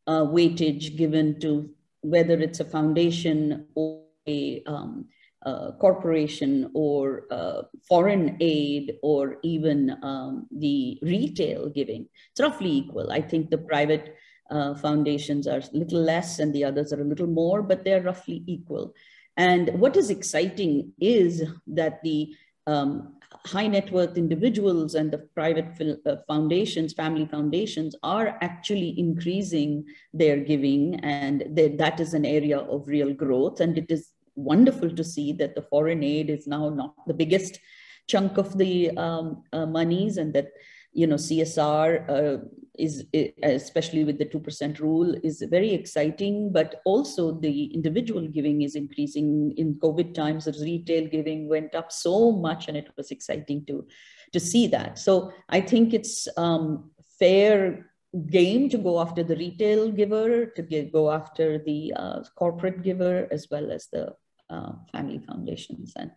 uh, 0.07 0.21
weightage 0.21 0.97
given 0.97 1.39
to 1.39 1.69
whether 2.01 2.39
it's 2.39 2.59
a 2.59 2.65
foundation 2.65 3.67
or 3.75 4.03
a 4.27 4.63
um, 4.65 5.05
uh, 5.45 5.71
corporation 5.79 6.69
or 6.73 7.23
uh, 7.31 7.63
foreign 7.87 8.37
aid 8.39 8.97
or 9.01 9.37
even 9.43 9.97
um, 10.03 10.47
the 10.51 10.99
retail 11.01 11.69
giving. 11.69 12.07
It's 12.31 12.41
roughly 12.41 12.69
equal. 12.69 13.11
I 13.11 13.21
think 13.21 13.49
the 13.49 13.57
private 13.57 14.15
uh, 14.51 14.75
foundations 14.75 15.47
are 15.47 15.59
a 15.59 15.77
little 15.77 16.01
less 16.01 16.39
and 16.39 16.53
the 16.53 16.63
others 16.63 16.93
are 16.93 17.01
a 17.01 17.05
little 17.05 17.27
more, 17.27 17.63
but 17.63 17.83
they're 17.83 18.03
roughly 18.03 18.43
equal. 18.45 18.93
And 19.37 19.69
what 19.79 19.95
is 19.95 20.09
exciting 20.09 20.91
is 20.99 21.43
that 21.67 22.03
the 22.03 22.35
um, 22.67 23.15
high 23.45 23.67
net 23.67 23.91
worth 23.91 24.17
individuals 24.17 24.95
and 24.95 25.09
the 25.11 25.17
private 25.17 26.01
uh, 26.05 26.17
foundations, 26.27 26.93
family 26.93 27.25
foundations, 27.25 27.95
are 28.03 28.37
actually 28.41 28.99
increasing 28.99 29.85
their 30.13 30.37
giving, 30.37 30.99
and 30.99 31.43
they, 31.49 31.69
that 31.69 31.99
is 31.99 32.13
an 32.13 32.25
area 32.25 32.59
of 32.59 32.87
real 32.87 33.13
growth. 33.13 33.61
And 33.61 33.77
it 33.77 33.89
is 33.89 34.10
wonderful 34.35 34.89
to 34.89 35.03
see 35.03 35.33
that 35.33 35.55
the 35.55 35.61
foreign 35.61 36.03
aid 36.03 36.29
is 36.29 36.47
now 36.47 36.69
not 36.69 36.95
the 37.07 37.13
biggest 37.13 37.59
chunk 38.07 38.37
of 38.37 38.57
the 38.57 38.91
um, 38.97 39.43
uh, 39.53 39.65
monies 39.65 40.17
and 40.17 40.33
that 40.33 40.47
you 40.93 41.07
know 41.07 41.15
csr 41.15 42.09
uh, 42.09 42.43
is 42.77 43.05
especially 43.43 44.03
with 44.03 44.17
the 44.17 44.25
2% 44.25 44.79
rule 44.79 45.13
is 45.23 45.43
very 45.49 45.73
exciting 45.73 46.51
but 46.51 46.81
also 46.85 47.31
the 47.39 47.65
individual 47.65 48.27
giving 48.27 48.61
is 48.61 48.75
increasing. 48.75 49.53
In 49.57 49.75
covid 49.75 50.13
times 50.13 50.45
the 50.45 50.53
retail 50.63 51.07
giving 51.07 51.49
went 51.49 51.75
up 51.75 51.91
so 51.91 52.31
much 52.31 52.67
and 52.67 52.77
it 52.77 52.89
was 52.97 53.11
exciting 53.11 53.65
to 53.65 53.85
to 54.31 54.39
see 54.39 54.67
that. 54.67 54.97
So 54.97 55.31
i 55.49 55.59
think 55.59 55.93
it's 55.93 56.27
um, 56.37 56.91
fair 57.19 57.91
game 58.29 58.69
to 58.69 58.77
go 58.77 58.99
after 58.99 59.23
the 59.23 59.35
retail 59.35 59.89
giver, 59.91 60.47
to 60.47 60.61
get, 60.61 60.91
go 60.91 61.11
after 61.11 61.59
the 61.59 61.93
uh, 61.95 62.23
corporate 62.35 62.83
giver, 62.83 63.27
as 63.31 63.47
well 63.49 63.71
as 63.71 63.87
the 63.91 64.13
uh, 64.51 64.73
family 64.91 65.19
foundations. 65.19 65.93
And 65.95 66.11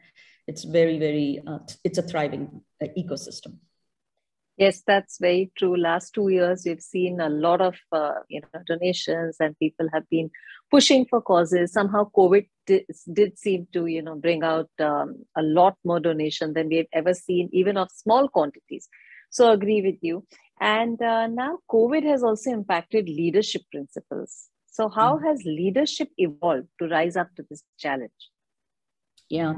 it's 0.46 0.64
very, 0.64 0.98
very, 0.98 1.40
uh, 1.46 1.60
it's 1.84 1.98
a 1.98 2.02
thriving 2.02 2.62
uh, 2.82 2.88
ecosystem. 2.98 3.58
Yes, 4.56 4.82
that's 4.86 5.18
very 5.18 5.50
true. 5.58 5.76
Last 5.76 6.14
two 6.14 6.28
years, 6.28 6.62
we've 6.64 6.80
seen 6.80 7.20
a 7.20 7.28
lot 7.28 7.60
of 7.60 7.74
uh, 7.90 8.20
you 8.28 8.40
know 8.40 8.60
donations, 8.64 9.36
and 9.40 9.58
people 9.58 9.88
have 9.92 10.08
been 10.08 10.30
pushing 10.70 11.06
for 11.06 11.20
causes. 11.20 11.72
Somehow, 11.72 12.08
COVID 12.16 12.48
did, 12.64 12.84
did 13.12 13.36
seem 13.36 13.66
to 13.72 13.86
you 13.86 14.00
know 14.00 14.14
bring 14.14 14.44
out 14.44 14.70
um, 14.78 15.24
a 15.36 15.42
lot 15.42 15.76
more 15.84 15.98
donation 15.98 16.52
than 16.52 16.68
we've 16.68 16.86
ever 16.92 17.14
seen, 17.14 17.48
even 17.52 17.76
of 17.76 17.90
small 17.90 18.28
quantities. 18.28 18.88
So, 19.28 19.50
agree 19.50 19.82
with 19.82 19.98
you. 20.02 20.24
And 20.60 21.02
uh, 21.02 21.26
now, 21.26 21.58
COVID 21.68 22.04
has 22.04 22.22
also 22.22 22.52
impacted 22.52 23.08
leadership 23.08 23.62
principles. 23.72 24.50
So, 24.74 24.88
how 24.88 25.18
mm. 25.18 25.24
has 25.24 25.44
leadership 25.44 26.08
evolved 26.18 26.66
to 26.80 26.88
rise 26.88 27.16
up 27.16 27.28
to 27.36 27.46
this 27.48 27.62
challenge? 27.78 28.10
Yeah. 29.30 29.54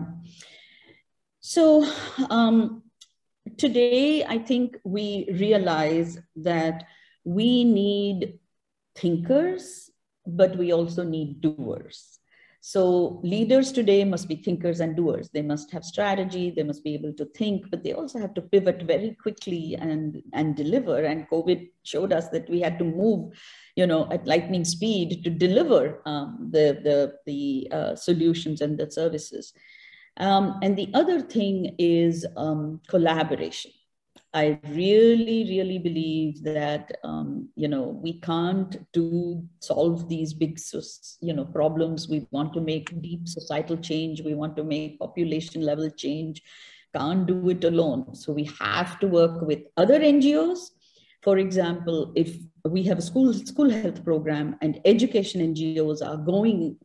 So, 1.40 1.90
um, 2.28 2.82
today, 3.56 4.26
I 4.26 4.36
think 4.36 4.76
we 4.84 5.26
realize 5.32 6.18
that 6.36 6.84
we 7.24 7.64
need 7.64 8.40
thinkers, 8.94 9.90
but 10.26 10.54
we 10.58 10.74
also 10.74 11.02
need 11.02 11.40
doers. 11.40 12.18
So 12.68 13.20
leaders 13.22 13.70
today 13.70 14.02
must 14.02 14.26
be 14.26 14.34
thinkers 14.34 14.80
and 14.80 14.96
doers. 14.96 15.28
They 15.28 15.40
must 15.40 15.70
have 15.70 15.84
strategy, 15.84 16.50
they 16.50 16.64
must 16.64 16.82
be 16.82 16.94
able 16.94 17.12
to 17.12 17.24
think, 17.26 17.70
but 17.70 17.84
they 17.84 17.92
also 17.92 18.18
have 18.18 18.34
to 18.34 18.42
pivot 18.42 18.82
very 18.82 19.16
quickly 19.22 19.76
and, 19.76 20.20
and 20.32 20.56
deliver. 20.56 21.04
And 21.04 21.30
COVID 21.30 21.68
showed 21.84 22.12
us 22.12 22.28
that 22.30 22.50
we 22.50 22.58
had 22.60 22.76
to 22.80 22.84
move, 22.84 23.38
you 23.76 23.86
know, 23.86 24.08
at 24.10 24.26
lightning 24.26 24.64
speed 24.64 25.22
to 25.22 25.30
deliver 25.30 26.02
um, 26.06 26.48
the, 26.50 26.80
the, 26.82 27.12
the 27.24 27.68
uh, 27.70 27.94
solutions 27.94 28.60
and 28.60 28.76
the 28.76 28.90
services. 28.90 29.52
Um, 30.16 30.58
and 30.60 30.76
the 30.76 30.90
other 30.92 31.20
thing 31.20 31.76
is 31.78 32.26
um, 32.36 32.80
collaboration. 32.88 33.70
I 34.36 34.58
really, 34.68 35.46
really 35.48 35.78
believe 35.78 36.42
that 36.42 36.98
um, 37.02 37.48
you 37.56 37.68
know 37.68 37.84
we 38.04 38.20
can't 38.20 38.76
do 38.92 39.42
solve 39.60 40.10
these 40.10 40.34
big 40.34 40.60
you 41.22 41.32
know 41.32 41.46
problems. 41.46 42.06
We 42.06 42.26
want 42.30 42.52
to 42.52 42.60
make 42.60 43.00
deep 43.00 43.26
societal 43.26 43.78
change. 43.78 44.20
We 44.20 44.34
want 44.34 44.54
to 44.56 44.62
make 44.64 44.98
population 44.98 45.62
level 45.62 45.88
change. 45.88 46.42
Can't 46.94 47.26
do 47.26 47.48
it 47.48 47.64
alone. 47.64 48.14
So 48.14 48.34
we 48.34 48.44
have 48.60 48.98
to 49.00 49.08
work 49.08 49.40
with 49.40 49.60
other 49.78 50.00
NGOs. 50.00 50.58
For 51.22 51.38
example, 51.38 52.12
if 52.14 52.36
we 52.66 52.82
have 52.82 52.98
a 52.98 53.08
school 53.10 53.32
school 53.32 53.70
health 53.70 54.04
program 54.04 54.56
and 54.60 54.82
education 54.84 55.40
NGOs 55.54 56.06
are 56.06 56.18
going 56.18 56.76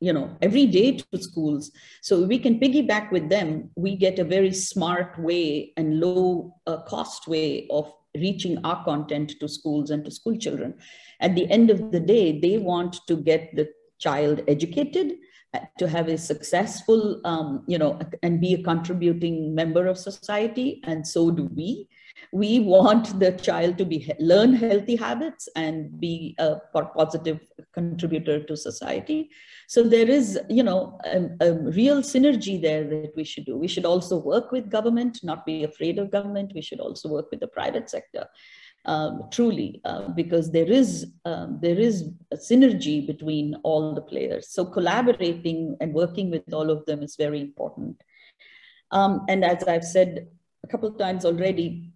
you 0.00 0.12
know 0.12 0.36
every 0.42 0.66
day 0.66 0.96
to 0.96 1.22
schools. 1.22 1.70
So 2.02 2.22
we 2.22 2.38
can 2.38 2.60
piggyback 2.60 3.10
with 3.10 3.28
them 3.28 3.70
we 3.76 3.96
get 3.96 4.18
a 4.18 4.24
very 4.24 4.52
smart 4.52 5.18
way 5.18 5.72
and 5.76 6.00
low 6.00 6.54
uh, 6.66 6.82
cost 6.82 7.26
way 7.26 7.66
of 7.70 7.92
reaching 8.16 8.58
our 8.64 8.84
content 8.84 9.34
to 9.40 9.48
schools 9.48 9.90
and 9.90 10.04
to 10.04 10.10
school 10.10 10.36
children. 10.36 10.74
At 11.20 11.34
the 11.34 11.50
end 11.50 11.70
of 11.70 11.92
the 11.92 12.00
day 12.00 12.40
they 12.40 12.58
want 12.58 12.96
to 13.08 13.16
get 13.16 13.54
the 13.54 13.68
child 13.98 14.42
educated 14.46 15.14
uh, 15.54 15.60
to 15.78 15.88
have 15.88 16.08
a 16.08 16.18
successful 16.18 17.20
um, 17.24 17.64
you 17.66 17.78
know 17.78 17.98
and 18.22 18.40
be 18.40 18.54
a 18.54 18.62
contributing 18.62 19.54
member 19.54 19.86
of 19.86 19.98
society 19.98 20.80
and 20.84 21.06
so 21.06 21.30
do 21.30 21.50
we 21.54 21.88
we 22.32 22.60
want 22.60 23.18
the 23.18 23.32
child 23.32 23.78
to 23.78 23.84
be 23.84 24.12
learn 24.18 24.54
healthy 24.54 24.96
habits 24.96 25.48
and 25.56 25.98
be 26.00 26.34
a 26.38 26.56
positive 26.72 27.40
contributor 27.72 28.42
to 28.42 28.56
society. 28.56 29.30
So 29.66 29.82
there 29.82 30.08
is 30.08 30.38
you 30.48 30.62
know 30.62 30.98
a, 31.04 31.28
a, 31.40 31.52
real 31.54 32.02
synergy 32.02 32.60
there 32.60 32.84
that 32.84 33.12
we 33.16 33.24
should 33.24 33.46
do. 33.46 33.56
We 33.56 33.68
should 33.68 33.84
also 33.84 34.18
work 34.18 34.52
with 34.52 34.70
government 34.70 35.20
not 35.22 35.46
be 35.46 35.64
afraid 35.64 35.98
of 35.98 36.10
government. 36.10 36.52
We 36.54 36.62
should 36.62 36.80
also 36.80 37.08
work 37.08 37.30
with 37.30 37.40
the 37.40 37.48
private 37.48 37.88
sector 37.88 38.26
um, 38.84 39.24
truly 39.30 39.80
uh, 39.84 40.08
because 40.08 40.50
there 40.50 40.70
is 40.70 41.06
um, 41.24 41.58
there 41.60 41.78
is 41.78 42.10
a 42.32 42.36
synergy 42.36 43.06
between 43.06 43.54
all 43.62 43.94
the 43.94 44.02
players. 44.02 44.48
So 44.50 44.64
collaborating 44.64 45.76
and 45.80 45.94
working 45.94 46.30
with 46.30 46.52
all 46.52 46.70
of 46.70 46.84
them 46.86 47.02
is 47.02 47.16
very 47.16 47.40
important. 47.40 48.02
Um, 48.90 49.26
and 49.28 49.44
as 49.44 49.62
i've 49.64 49.84
said 49.84 50.28
a 50.64 50.66
couple 50.66 50.88
of 50.88 50.98
times 50.98 51.24
already 51.24 51.92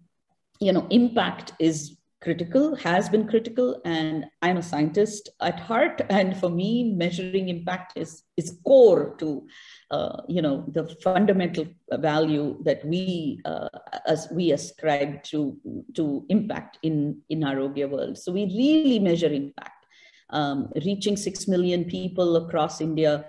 you 0.63 0.71
know, 0.71 0.87
impact 0.89 1.53
is 1.59 1.97
critical, 2.21 2.75
has 2.77 3.09
been 3.09 3.27
critical, 3.27 3.81
and 3.83 4.25
I'm 4.41 4.57
a 4.57 4.63
scientist 4.63 5.29
at 5.41 5.59
heart. 5.59 6.01
And 6.09 6.37
for 6.37 6.49
me, 6.49 6.93
measuring 6.95 7.49
impact 7.49 7.93
is, 7.97 8.23
is 8.37 8.57
core 8.65 9.15
to, 9.19 9.45
uh, 9.91 10.21
you 10.27 10.41
know, 10.41 10.65
the 10.69 10.87
fundamental 11.03 11.67
value 11.91 12.57
that 12.63 12.83
we, 12.85 13.41
uh, 13.45 13.69
as 14.07 14.27
we 14.31 14.51
ascribe 14.51 15.23
to, 15.23 15.57
to 15.95 16.25
impact 16.29 16.79
in, 16.83 17.21
in 17.29 17.41
Arogya 17.41 17.89
world. 17.89 18.17
So 18.17 18.31
we 18.31 18.45
really 18.45 18.99
measure 18.99 19.31
impact. 19.31 19.71
Um, 20.29 20.71
reaching 20.83 21.15
6 21.15 21.47
million 21.47 21.85
people 21.85 22.37
across 22.37 22.81
India 22.81 23.25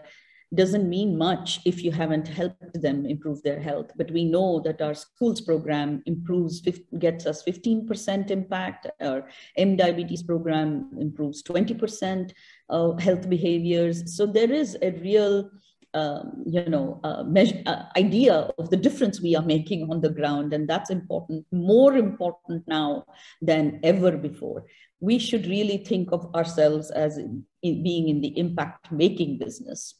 doesn't 0.55 0.89
mean 0.89 1.17
much 1.17 1.61
if 1.65 1.83
you 1.83 1.91
haven't 1.91 2.29
helped 2.29 2.81
them 2.81 3.07
improve 3.07 3.43
their 3.43 3.61
health. 3.61 3.91
But 3.97 4.11
we 4.11 4.25
know 4.25 4.61
that 4.61 4.83
our 4.83 4.95
schools 4.95 5.41
program 5.41 6.03
improves, 6.07 6.61
gets 6.99 7.27
us 7.27 7.43
15% 7.43 8.31
impact. 8.31 8.87
Our 9.01 9.29
mDiabetes 9.59 10.27
program 10.27 10.91
improves 11.01 11.43
20% 11.43 12.33
of 12.69 13.01
health 13.01 13.29
behaviors. 13.29 14.17
So 14.17 14.27
there 14.27 14.53
is 14.53 14.77
a 14.83 14.91
real 14.93 15.51
um, 15.95 16.43
you 16.45 16.65
know, 16.67 17.01
uh, 17.05 17.23
measure, 17.23 17.63
uh, 17.67 17.85
idea 17.97 18.35
of 18.59 18.69
the 18.69 18.77
difference 18.77 19.21
we 19.21 19.37
are 19.37 19.45
making 19.45 19.89
on 19.91 20.01
the 20.01 20.11
ground. 20.11 20.53
And 20.53 20.69
that's 20.69 20.91
important, 20.91 21.47
more 21.53 21.97
important 21.97 22.65
now 22.67 23.05
than 23.41 23.79
ever 23.85 24.17
before. 24.17 24.65
We 24.99 25.21
should 25.21 25.47
really 25.47 25.79
think 25.79 26.11
of 26.11 26.35
ourselves 26.35 26.91
as 26.91 27.17
in, 27.17 27.45
in 27.63 27.85
being 27.85 28.09
in 28.09 28.21
the 28.21 28.37
impact 28.37 28.91
making 28.91 29.39
business. 29.39 29.95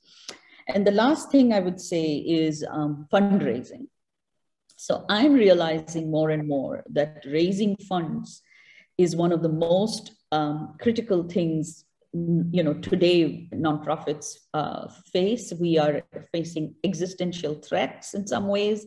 And 0.69 0.87
the 0.87 0.93
last 0.93 1.31
thing 1.31 1.53
I 1.53 1.61
would 1.61 1.81
say 1.81 2.17
is 2.17 2.65
um, 2.69 3.07
fundraising. 3.13 3.89
So 4.77 5.05
I'm 5.09 5.33
realizing 5.33 6.11
more 6.11 6.31
and 6.31 6.49
more 6.49 6.85
that 6.91 7.25
raising 7.27 7.77
funds 7.77 8.43
is 8.99 9.17
one 9.17 9.33
of 9.33 9.43
the 9.43 9.49
most 9.49 10.13
um, 10.33 10.77
critical 10.81 11.25
things 11.25 11.85
you 12.15 12.63
know 12.63 12.75
today 12.75 13.49
nonprofits 13.53 14.37
uh, 14.55 14.87
face 15.13 15.53
we 15.61 15.79
are 15.79 16.03
facing 16.31 16.73
existential 16.85 17.55
threats 17.57 18.15
in 18.15 18.25
some 18.25 18.47
ways 18.47 18.87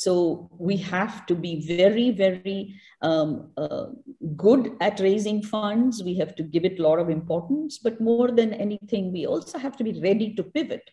so 0.00 0.48
we 0.56 0.78
have 0.78 1.26
to 1.26 1.34
be 1.34 1.60
very, 1.60 2.10
very 2.10 2.74
um, 3.02 3.50
uh, 3.58 3.88
good 4.34 4.74
at 4.80 4.98
raising 4.98 5.42
funds. 5.42 6.02
We 6.02 6.14
have 6.16 6.34
to 6.36 6.42
give 6.42 6.64
it 6.64 6.78
a 6.78 6.82
lot 6.82 6.98
of 6.98 7.10
importance, 7.10 7.76
but 7.76 8.00
more 8.00 8.30
than 8.30 8.54
anything, 8.54 9.12
we 9.12 9.26
also 9.26 9.58
have 9.58 9.76
to 9.76 9.84
be 9.84 10.00
ready 10.00 10.34
to 10.36 10.42
pivot. 10.42 10.90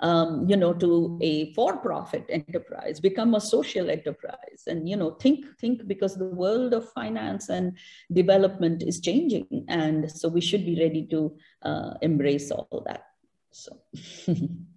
Um, 0.00 0.46
you 0.50 0.56
know, 0.56 0.74
to 0.74 1.18
a 1.22 1.54
for-profit 1.54 2.26
enterprise, 2.28 3.00
become 3.00 3.34
a 3.34 3.40
social 3.40 3.88
enterprise, 3.88 4.64
and 4.66 4.88
you 4.88 4.96
know, 4.96 5.12
think 5.12 5.46
think 5.60 5.86
because 5.86 6.16
the 6.16 6.24
world 6.42 6.74
of 6.74 6.92
finance 6.92 7.48
and 7.48 7.78
development 8.12 8.82
is 8.82 9.00
changing, 9.00 9.64
and 9.68 10.10
so 10.10 10.28
we 10.28 10.40
should 10.40 10.66
be 10.66 10.76
ready 10.78 11.06
to 11.06 11.36
uh, 11.62 11.94
embrace 12.02 12.50
all 12.50 12.82
that. 12.84 13.04
So. 13.52 13.78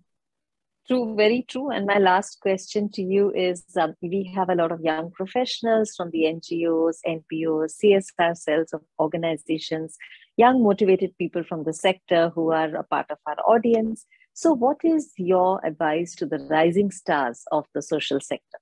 True, 0.88 1.16
very 1.16 1.44
true. 1.48 1.72
And 1.72 1.88
my 1.88 1.98
last 1.98 2.40
question 2.42 2.92
to 2.92 3.02
you 3.02 3.32
is 3.34 3.64
um, 3.76 3.96
we 4.04 4.32
have 4.36 4.50
a 4.50 4.56
lot 4.56 4.72
of 4.72 4.82
young 4.82 5.10
professionals 5.10 5.96
from 5.98 6.12
the 6.12 6.26
NGOs, 6.26 6.98
NPOs, 7.08 7.74
CSR 7.84 8.38
cells 8.38 8.72
of 8.72 8.82
organizations, 9.00 9.98
young 10.38 10.62
motivated 10.62 11.18
people 11.18 11.44
from 11.44 11.64
the 11.64 11.74
sector 11.74 12.30
who 12.36 12.52
are 12.52 12.76
a 12.76 12.84
part 12.84 13.08
of 13.10 13.18
our 13.26 13.38
audience. 13.48 14.06
So, 14.34 14.54
what 14.54 14.78
is 14.84 15.12
your 15.18 15.60
advice 15.66 16.14
to 16.16 16.28
the 16.28 16.38
rising 16.38 16.92
stars 16.92 17.44
of 17.52 17.66
the 17.74 17.82
social 17.82 18.20
sector? 18.22 18.60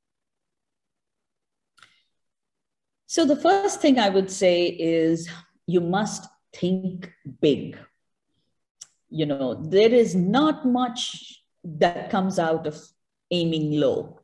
So, 3.05 3.25
the 3.25 3.35
first 3.35 3.81
thing 3.81 3.99
I 3.99 4.07
would 4.07 4.31
say 4.31 4.67
is 4.67 5.29
you 5.67 5.81
must 5.81 6.25
think 6.53 7.11
big. 7.41 7.77
You 9.09 9.25
know, 9.25 9.55
there 9.55 9.93
is 9.93 10.15
not 10.15 10.65
much 10.65 11.42
that 11.63 12.09
comes 12.09 12.39
out 12.39 12.67
of 12.67 12.81
aiming 13.31 13.79
low 13.79 14.19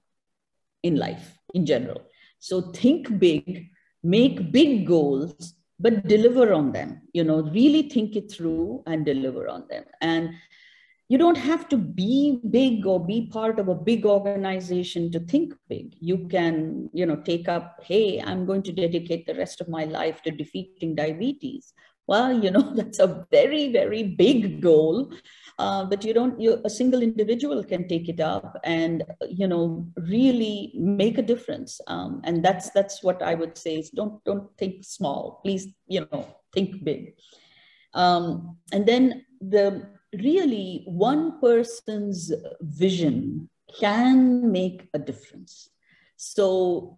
in 0.84 0.95
life 0.95 1.38
in 1.54 1.65
general. 1.65 2.02
So 2.39 2.62
think 2.71 3.19
big, 3.19 3.69
make 4.04 4.52
big 4.52 4.88
goals, 4.88 5.54
but 5.80 6.08
deliver 6.08 6.54
on 6.54 6.71
them. 6.71 7.02
You 7.13 7.23
know, 7.23 7.41
really 7.41 7.89
think 7.89 8.15
it 8.15 8.32
through 8.32 8.84
and 8.86 9.06
deliver 9.06 9.47
on 9.47 9.65
them. 9.69 9.86
And 10.02 10.32
you 11.10 11.17
don't 11.17 11.38
have 11.38 11.67
to 11.69 11.78
be 11.78 12.39
big 12.52 12.86
or 12.86 13.04
be 13.04 13.28
part 13.28 13.60
of 13.60 13.67
a 13.67 13.75
big 13.75 14.06
organization 14.06 15.12
to 15.12 15.19
think 15.19 15.54
big 15.67 15.95
you 15.99 16.28
can 16.28 16.89
you 16.93 17.06
know 17.06 17.15
take 17.15 17.49
up 17.49 17.80
hey 17.84 18.21
i'm 18.21 18.45
going 18.45 18.62
to 18.62 18.71
dedicate 18.71 19.25
the 19.25 19.34
rest 19.34 19.60
of 19.60 19.67
my 19.67 19.86
life 19.86 20.21
to 20.21 20.32
defeating 20.32 20.95
diabetes 20.95 21.73
well 22.10 22.34
you 22.43 22.52
know 22.52 22.65
that's 22.76 23.00
a 23.00 23.26
very 23.32 23.72
very 23.72 24.04
big 24.04 24.62
goal. 24.62 25.12
Uh, 25.60 25.84
but 25.84 26.06
you 26.06 26.13
don't 26.13 26.39
you 26.39 26.62
a 26.63 26.69
single 26.69 27.02
individual 27.02 27.62
can 27.72 27.86
take 27.88 28.08
it 28.08 28.22
up 28.22 28.58
and 28.63 29.04
you 29.30 29.48
know 29.48 29.86
really 29.98 30.72
make 30.76 31.17
a 31.17 31.28
difference. 31.32 31.82
Um, 31.88 32.22
and 32.24 32.43
that's 32.43 32.69
that's 32.72 33.04
what 33.04 33.22
i 33.22 33.36
would 33.36 33.58
say 33.58 33.76
is 33.76 33.89
don't 33.89 34.24
don't 34.24 34.48
think 34.58 34.86
small. 34.86 35.41
Please 35.43 35.67
you 35.88 36.08
know 36.12 36.26
think 36.54 36.84
big. 36.84 37.13
Um, 37.93 38.58
and 38.72 38.86
then 38.86 39.26
the 39.41 39.65
really 40.13 40.84
one 40.86 41.39
person's 41.41 42.32
vision 42.62 43.50
can 43.80 44.52
make 44.52 44.88
a 44.93 45.00
difference. 45.00 45.69
So 46.15 46.98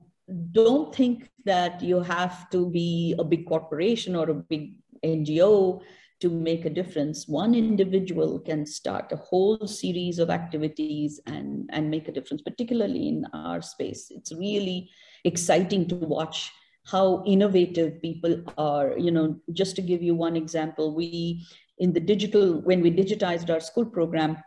don't 0.51 0.95
think 0.95 1.29
that 1.45 1.81
you 1.81 2.01
have 2.01 2.49
to 2.51 2.69
be 2.69 3.15
a 3.19 3.23
big 3.23 3.47
corporation 3.47 4.15
or 4.15 4.29
a 4.29 4.35
big 4.35 4.80
ngo 5.05 5.81
to 6.21 6.29
make 6.29 6.65
a 6.65 6.69
difference. 6.69 7.27
One 7.27 7.55
individual 7.55 8.39
can 8.39 8.65
start 8.65 9.11
a 9.11 9.15
whole 9.17 9.65
series 9.67 10.19
of 10.19 10.29
activities 10.29 11.19
and, 11.25 11.69
and 11.73 11.89
make 11.89 12.07
a 12.07 12.11
difference, 12.11 12.43
particularly 12.43 13.07
in 13.07 13.25
our 13.33 13.61
space. 13.61 14.11
It's 14.11 14.31
really 14.31 14.89
exciting 15.25 15.87
to 15.87 15.95
watch 15.95 16.51
how 16.85 17.23
innovative 17.25 18.01
people 18.01 18.43
are. 18.57 18.97
You 18.97 19.11
know, 19.11 19.39
just 19.51 19.75
to 19.77 19.81
give 19.81 20.03
you 20.03 20.15
one 20.15 20.35
example, 20.35 20.95
we 20.95 21.45
in 21.79 21.91
the 21.91 21.99
digital, 21.99 22.61
when 22.61 22.81
we 22.81 22.91
digitized 22.91 23.49
our 23.49 23.59
school 23.59 23.85
program, 23.85 24.37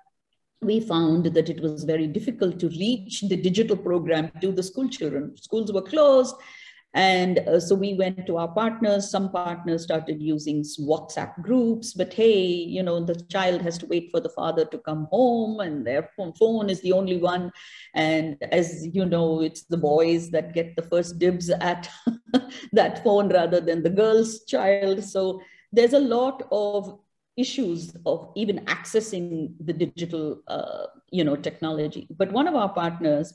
we 0.62 0.78
found 0.80 1.26
that 1.26 1.50
it 1.50 1.60
was 1.60 1.82
very 1.82 2.06
difficult 2.06 2.60
to 2.60 2.68
reach 2.68 3.22
the 3.22 3.36
digital 3.36 3.76
program 3.76 4.30
to 4.40 4.52
the 4.52 4.62
school 4.62 4.88
children. 4.88 5.36
Schools 5.36 5.72
were 5.72 5.82
closed 5.82 6.36
and 6.94 7.40
uh, 7.40 7.58
so 7.58 7.74
we 7.74 7.94
went 7.94 8.24
to 8.28 8.36
our 8.36 8.46
partners. 8.48 9.10
Some 9.10 9.30
partners 9.32 9.82
started 9.82 10.22
using 10.22 10.62
WhatsApp 10.62 11.42
groups, 11.42 11.92
but 11.92 12.14
hey, 12.14 12.46
you 12.46 12.84
know, 12.84 13.04
the 13.04 13.16
child 13.28 13.62
has 13.62 13.76
to 13.78 13.86
wait 13.86 14.10
for 14.12 14.20
the 14.20 14.28
father 14.28 14.64
to 14.66 14.78
come 14.78 15.08
home, 15.10 15.58
and 15.58 15.84
their 15.84 16.08
phone 16.16 16.70
is 16.70 16.80
the 16.82 16.92
only 16.92 17.18
one. 17.18 17.50
And 17.94 18.36
as 18.52 18.86
you 18.86 19.04
know, 19.04 19.40
it's 19.40 19.64
the 19.64 19.76
boys 19.76 20.30
that 20.30 20.54
get 20.54 20.76
the 20.76 20.82
first 20.82 21.18
dibs 21.18 21.50
at 21.50 21.90
that 22.72 23.02
phone 23.02 23.28
rather 23.28 23.60
than 23.60 23.82
the 23.82 23.90
girl's 23.90 24.44
child. 24.44 25.02
So 25.02 25.40
there's 25.72 25.94
a 25.94 25.98
lot 25.98 26.46
of 26.52 27.00
issues 27.36 27.96
of 28.06 28.30
even 28.36 28.64
accessing 28.66 29.54
the 29.58 29.72
digital, 29.72 30.42
uh, 30.46 30.86
you 31.10 31.24
know, 31.24 31.34
technology. 31.34 32.06
But 32.16 32.30
one 32.30 32.46
of 32.46 32.54
our 32.54 32.68
partners 32.72 33.34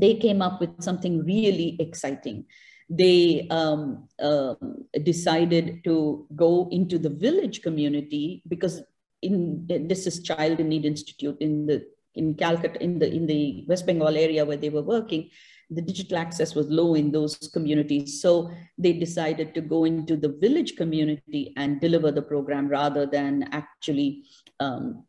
they 0.00 0.14
came 0.14 0.42
up 0.42 0.60
with 0.60 0.82
something 0.82 1.24
really 1.24 1.76
exciting. 1.80 2.44
They 2.88 3.48
um, 3.50 4.08
uh, 4.22 4.54
decided 5.02 5.82
to 5.84 6.26
go 6.36 6.68
into 6.70 6.98
the 6.98 7.10
village 7.10 7.62
community 7.62 8.42
because 8.48 8.82
in 9.22 9.66
this 9.66 10.06
is 10.06 10.22
Child 10.22 10.60
in 10.60 10.68
Need 10.68 10.84
Institute 10.84 11.36
in 11.40 11.66
the 11.66 11.86
in 12.14 12.34
Calcutta 12.34 12.82
in 12.82 12.98
the 12.98 13.12
in 13.12 13.26
the 13.26 13.64
West 13.66 13.86
Bengal 13.86 14.16
area 14.16 14.44
where 14.44 14.56
they 14.56 14.70
were 14.70 14.82
working. 14.82 15.30
The 15.68 15.82
digital 15.82 16.18
access 16.18 16.54
was 16.54 16.68
low 16.68 16.94
in 16.94 17.10
those 17.10 17.36
communities, 17.52 18.22
so 18.22 18.52
they 18.78 18.92
decided 18.92 19.52
to 19.54 19.60
go 19.60 19.84
into 19.84 20.16
the 20.16 20.28
village 20.28 20.76
community 20.76 21.52
and 21.56 21.80
deliver 21.80 22.12
the 22.12 22.22
program 22.22 22.68
rather 22.68 23.04
than 23.04 23.48
actually, 23.50 24.22
um, 24.60 25.04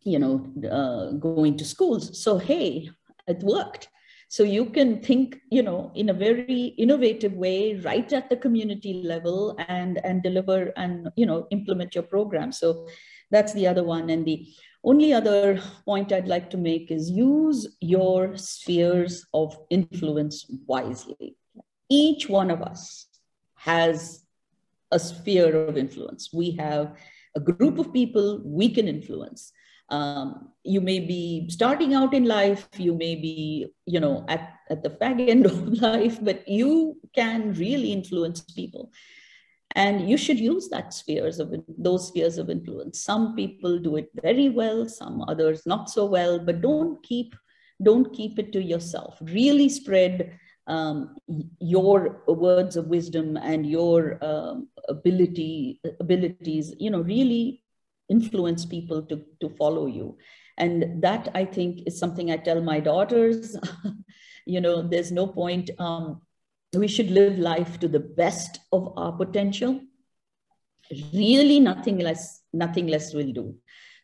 you 0.00 0.18
know, 0.18 0.50
uh, 0.66 1.12
going 1.18 1.58
to 1.58 1.66
schools. 1.66 2.22
So 2.24 2.38
hey, 2.38 2.88
it 3.26 3.40
worked 3.40 3.88
So 4.30 4.44
you 4.44 4.66
can 4.66 5.02
think, 5.02 5.40
you 5.50 5.60
know, 5.60 5.90
in 5.96 6.10
a 6.10 6.14
very 6.14 6.66
innovative 6.78 7.32
way, 7.32 7.80
right 7.84 8.12
at 8.12 8.30
the 8.30 8.36
community 8.36 9.02
level 9.02 9.56
and, 9.66 9.98
and 10.04 10.22
deliver 10.22 10.72
and, 10.76 11.10
you 11.16 11.26
know, 11.26 11.48
implement 11.50 11.96
your 11.96 12.04
program. 12.04 12.52
So 12.52 12.86
that's 13.32 13.52
the 13.54 13.66
other 13.66 13.82
one. 13.82 14.08
And 14.08 14.24
the 14.24 14.46
only 14.84 15.12
other 15.12 15.60
point 15.84 16.12
I'd 16.12 16.28
like 16.28 16.48
to 16.50 16.56
make 16.56 16.92
is 16.92 17.10
use 17.10 17.76
your 17.80 18.36
spheres 18.36 19.26
of 19.34 19.58
influence 19.68 20.46
wisely. 20.64 21.36
Each 21.88 22.28
one 22.28 22.52
of 22.52 22.62
us 22.62 23.08
has 23.56 24.22
a 24.92 25.00
sphere 25.00 25.66
of 25.66 25.76
influence. 25.76 26.30
We 26.32 26.52
have 26.52 26.96
a 27.34 27.40
group 27.40 27.80
of 27.80 27.92
people 27.92 28.40
we 28.44 28.68
can 28.68 28.86
influence. 28.86 29.52
Um, 29.90 30.52
you 30.62 30.80
may 30.80 31.00
be 31.00 31.48
starting 31.48 31.94
out 31.94 32.14
in 32.14 32.24
life, 32.24 32.68
you 32.76 32.94
may 32.94 33.14
be, 33.14 33.72
you 33.86 33.98
know, 33.98 34.24
at, 34.28 34.54
at 34.68 34.82
the 34.82 34.90
fag 34.90 35.28
end 35.28 35.46
of 35.46 35.80
life, 35.80 36.18
but 36.22 36.46
you 36.48 36.96
can 37.14 37.52
really 37.54 37.92
influence 37.92 38.40
people. 38.40 38.92
And 39.76 40.08
you 40.10 40.16
should 40.16 40.38
use 40.38 40.68
that 40.68 40.92
spheres 40.92 41.38
of 41.38 41.54
those 41.78 42.08
spheres 42.08 42.38
of 42.38 42.50
influence. 42.50 43.02
Some 43.02 43.36
people 43.36 43.78
do 43.78 43.96
it 43.96 44.08
very 44.20 44.48
well, 44.48 44.88
some 44.88 45.22
others 45.28 45.62
not 45.64 45.88
so 45.88 46.06
well, 46.06 46.38
but 46.38 46.60
don't 46.60 47.02
keep 47.02 47.34
don't 47.82 48.12
keep 48.12 48.38
it 48.38 48.52
to 48.52 48.62
yourself. 48.62 49.16
Really 49.22 49.68
spread 49.68 50.38
um, 50.66 51.16
your 51.60 52.22
words 52.26 52.76
of 52.76 52.88
wisdom 52.88 53.36
and 53.36 53.64
your 53.64 54.22
um, 54.22 54.68
ability 54.88 55.80
abilities. 55.98 56.74
You 56.78 56.90
know, 56.90 57.00
really 57.00 57.59
influence 58.10 58.64
people 58.66 59.02
to 59.02 59.24
to 59.40 59.48
follow 59.56 59.86
you, 59.86 60.18
and 60.58 61.02
that 61.02 61.28
I 61.34 61.44
think 61.44 61.86
is 61.86 61.98
something 61.98 62.30
I 62.30 62.36
tell 62.36 62.60
my 62.60 62.80
daughters. 62.80 63.56
you 64.46 64.60
know, 64.60 64.82
there's 64.82 65.12
no 65.12 65.26
point. 65.26 65.70
Um, 65.78 66.20
we 66.74 66.88
should 66.88 67.10
live 67.10 67.38
life 67.38 67.80
to 67.80 67.88
the 67.88 68.00
best 68.00 68.60
of 68.72 68.92
our 68.96 69.12
potential 69.12 69.80
really 71.12 71.60
nothing 71.60 71.98
less 71.98 72.42
nothing 72.52 72.86
less 72.86 73.14
will 73.14 73.32
do 73.32 73.54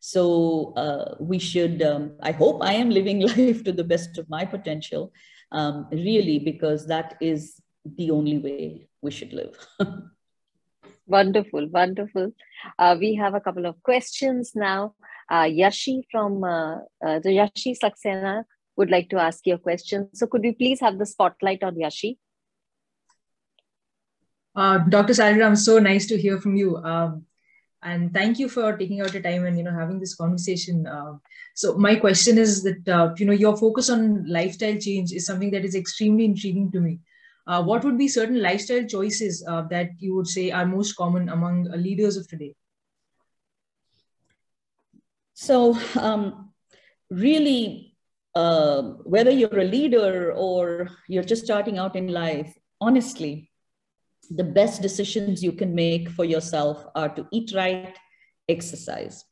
so 0.01 0.73
uh, 0.77 1.15
we 1.21 1.39
should 1.39 1.83
um, 1.83 2.13
i 2.23 2.31
hope 2.31 2.63
i 2.63 2.73
am 2.73 2.91
living 2.91 3.21
life 3.37 3.65
to 3.65 3.73
the 3.73 3.85
best 3.85 4.19
of 4.19 4.29
my 4.29 4.45
potential 4.45 5.13
um, 5.53 5.87
really 5.93 6.39
because 6.39 6.87
that 6.87 7.17
is 7.21 7.61
the 7.97 8.11
only 8.11 8.39
way 8.39 8.89
we 9.03 9.11
should 9.11 9.33
live 9.33 9.57
wonderful 11.07 11.69
wonderful 11.69 12.33
uh, 12.79 12.97
we 12.99 13.15
have 13.15 13.35
a 13.35 13.41
couple 13.41 13.67
of 13.67 13.81
questions 13.83 14.53
now 14.55 14.95
uh, 15.31 15.45
yashi 15.45 16.03
from 16.11 16.43
uh, 16.45 16.77
uh, 17.07 17.19
the 17.21 17.31
yashi 17.39 17.77
saxena 17.83 18.45
would 18.77 18.91
like 18.91 19.09
to 19.09 19.19
ask 19.19 19.47
you 19.47 19.55
a 19.55 19.59
question 19.59 20.09
so 20.13 20.27
could 20.27 20.43
we 20.43 20.53
please 20.53 20.81
have 20.81 20.99
the 20.99 21.07
spotlight 21.07 21.63
on 21.63 21.75
yashi 21.75 22.17
uh, 24.57 24.79
Dr. 24.79 25.13
Saligram, 25.13 25.55
so 25.55 25.79
nice 25.79 26.07
to 26.07 26.17
hear 26.17 26.41
from 26.41 26.57
you. 26.57 26.79
Um, 26.79 27.27
and 27.83 28.13
thank 28.13 28.39
you 28.39 28.49
for 28.49 28.77
taking 28.77 29.01
out 29.01 29.13
your 29.13 29.23
time 29.23 29.45
and 29.45 29.57
you 29.57 29.65
know 29.65 29.71
having 29.71 30.01
this 30.01 30.15
conversation. 30.15 30.87
Uh, 30.87 31.19
so 31.55 31.77
my 31.77 31.95
question 31.97 32.39
is 32.39 32.63
that 32.65 32.89
uh, 32.89 33.15
you 33.19 33.27
know 33.27 33.33
your 33.33 33.57
focus 33.57 33.91
on 33.91 34.27
lifestyle 34.27 34.77
change 34.79 35.13
is 35.13 35.27
something 35.27 35.51
that 35.51 35.65
is 35.65 35.75
extremely 35.75 36.25
intriguing 36.25 36.73
to 36.73 36.81
me. 36.81 36.99
Uh, 37.47 37.63
what 37.63 37.85
would 37.85 37.97
be 37.97 38.09
certain 38.09 38.43
lifestyle 38.43 38.85
choices 38.85 39.45
uh, 39.49 39.63
that 39.71 39.91
you 39.99 40.15
would 40.15 40.27
say 40.27 40.51
are 40.51 40.67
most 40.67 40.95
common 40.95 41.29
among 41.29 41.65
leaders 41.71 42.17
of 42.17 42.27
today? 42.27 42.55
So 45.35 45.79
um, 46.01 46.51
really, 47.11 47.95
uh, 48.35 48.83
whether 49.05 49.31
you're 49.31 49.61
a 49.61 49.65
leader 49.65 50.33
or 50.33 50.89
you're 51.09 51.23
just 51.23 51.45
starting 51.45 51.79
out 51.79 51.95
in 51.95 52.09
life, 52.09 52.53
honestly, 52.81 53.51
the 54.31 54.45
best 54.45 54.83
decisions 54.83 55.43
you 55.43 55.53
can 55.53 55.75
make 55.75 56.09
for 56.11 56.25
yourself 56.25 56.85
are 56.95 57.15
to 57.15 57.29
eat 57.31 57.53
right, 57.55 57.97
exercise. 58.49 59.25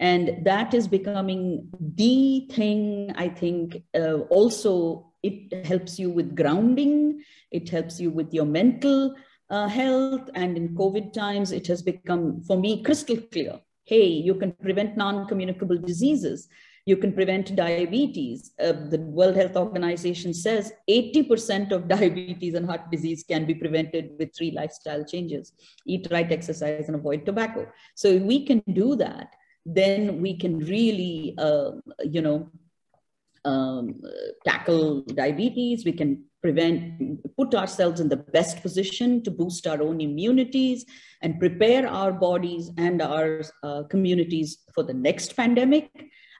And 0.00 0.44
that 0.44 0.74
is 0.74 0.86
becoming 0.86 1.68
the 1.80 2.48
thing, 2.52 3.12
I 3.16 3.28
think, 3.28 3.82
uh, 3.94 4.20
also 4.30 5.12
it 5.22 5.66
helps 5.66 5.98
you 5.98 6.10
with 6.10 6.36
grounding, 6.36 7.22
it 7.50 7.68
helps 7.68 7.98
you 7.98 8.10
with 8.10 8.32
your 8.32 8.44
mental 8.44 9.14
uh, 9.50 9.66
health. 9.66 10.30
And 10.34 10.56
in 10.56 10.76
COVID 10.76 11.12
times, 11.12 11.50
it 11.50 11.66
has 11.66 11.82
become, 11.82 12.42
for 12.42 12.56
me, 12.56 12.82
crystal 12.82 13.16
clear. 13.32 13.60
Hey, 13.84 14.06
you 14.06 14.34
can 14.34 14.52
prevent 14.52 14.96
non 14.96 15.26
communicable 15.26 15.78
diseases 15.78 16.48
you 16.88 16.96
can 16.96 17.12
prevent 17.12 17.54
diabetes. 17.54 18.52
Uh, 18.58 18.72
the 18.72 19.00
World 19.18 19.36
Health 19.36 19.56
Organization 19.56 20.32
says 20.32 20.72
80% 20.88 21.70
of 21.70 21.86
diabetes 21.96 22.54
and 22.54 22.64
heart 22.64 22.90
disease 22.90 23.22
can 23.28 23.44
be 23.44 23.54
prevented 23.54 24.12
with 24.18 24.34
three 24.34 24.52
lifestyle 24.52 25.04
changes 25.04 25.52
eat 25.84 26.08
right, 26.10 26.32
exercise, 26.32 26.86
and 26.86 26.96
avoid 26.96 27.26
tobacco. 27.26 27.66
So, 27.94 28.16
we 28.16 28.46
can 28.46 28.62
do 28.72 28.96
that, 28.96 29.34
then 29.74 30.20
we 30.20 30.36
can 30.36 30.58
really, 30.58 31.34
uh, 31.38 31.72
you 32.04 32.22
know, 32.22 32.48
um, 33.44 34.00
tackle 34.44 35.02
diabetes. 35.02 35.84
We 35.84 35.92
can 35.92 36.24
prevent, 36.42 37.20
put 37.36 37.54
ourselves 37.54 38.00
in 38.00 38.08
the 38.08 38.16
best 38.16 38.62
position 38.62 39.22
to 39.24 39.30
boost 39.30 39.66
our 39.66 39.82
own 39.82 40.00
immunities 40.00 40.84
and 41.22 41.38
prepare 41.38 41.88
our 41.88 42.12
bodies 42.12 42.70
and 42.76 43.02
our 43.02 43.42
uh, 43.62 43.82
communities 43.84 44.58
for 44.74 44.82
the 44.84 44.94
next 44.94 45.36
pandemic 45.36 45.90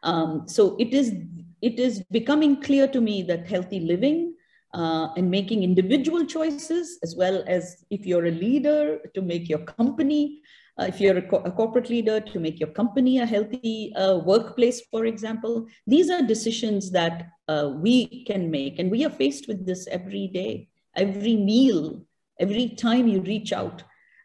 um, 0.03 0.45
so 0.47 0.77
it 0.79 0.95
is, 0.95 1.15
it 1.63 1.79
is 1.79 2.03
becoming 2.11 2.63
clear 2.63 2.87
to 2.89 3.01
me 3.01 3.23
that 3.23 3.49
healthy 3.49 3.81
living 3.81 4.35
uh, 4.75 5.09
and 5.17 5.31
making 5.31 5.63
individual 5.63 6.25
choices, 6.25 6.99
as 7.03 7.17
well 7.17 7.43
as 7.47 7.85
if 7.91 8.07
you're 8.07 8.27
a 8.27 8.31
leader, 8.31 9.01
to 9.15 9.23
make 9.23 9.49
your 9.49 9.61
company, 9.61 10.41
uh, 10.79 10.85
if 10.85 11.01
you're 11.01 11.19
a, 11.19 11.23
co 11.23 11.39
a, 11.39 11.51
corporate 11.51 11.91
leader, 11.91 12.21
to 12.21 12.39
make 12.39 12.61
your 12.61 12.71
company 12.71 13.19
a 13.19 13.27
healthy 13.27 13.93
uh, 13.95 14.19
workplace, 14.19 14.83
for 14.91 15.07
example. 15.07 15.67
These 15.87 16.11
are 16.11 16.23
decisions 16.23 16.91
that 16.93 17.29
uh, 17.49 17.73
we 17.75 18.25
can 18.25 18.51
make, 18.51 18.79
and 18.79 18.91
we 18.91 19.05
are 19.05 19.11
faced 19.11 19.49
with 19.49 19.67
this 19.67 19.87
every 19.89 20.29
day, 20.29 20.69
every 20.95 21.37
meal, 21.37 22.05
every 22.39 22.69
time 22.71 23.09
you 23.09 23.21
reach 23.23 23.53
out 23.53 23.83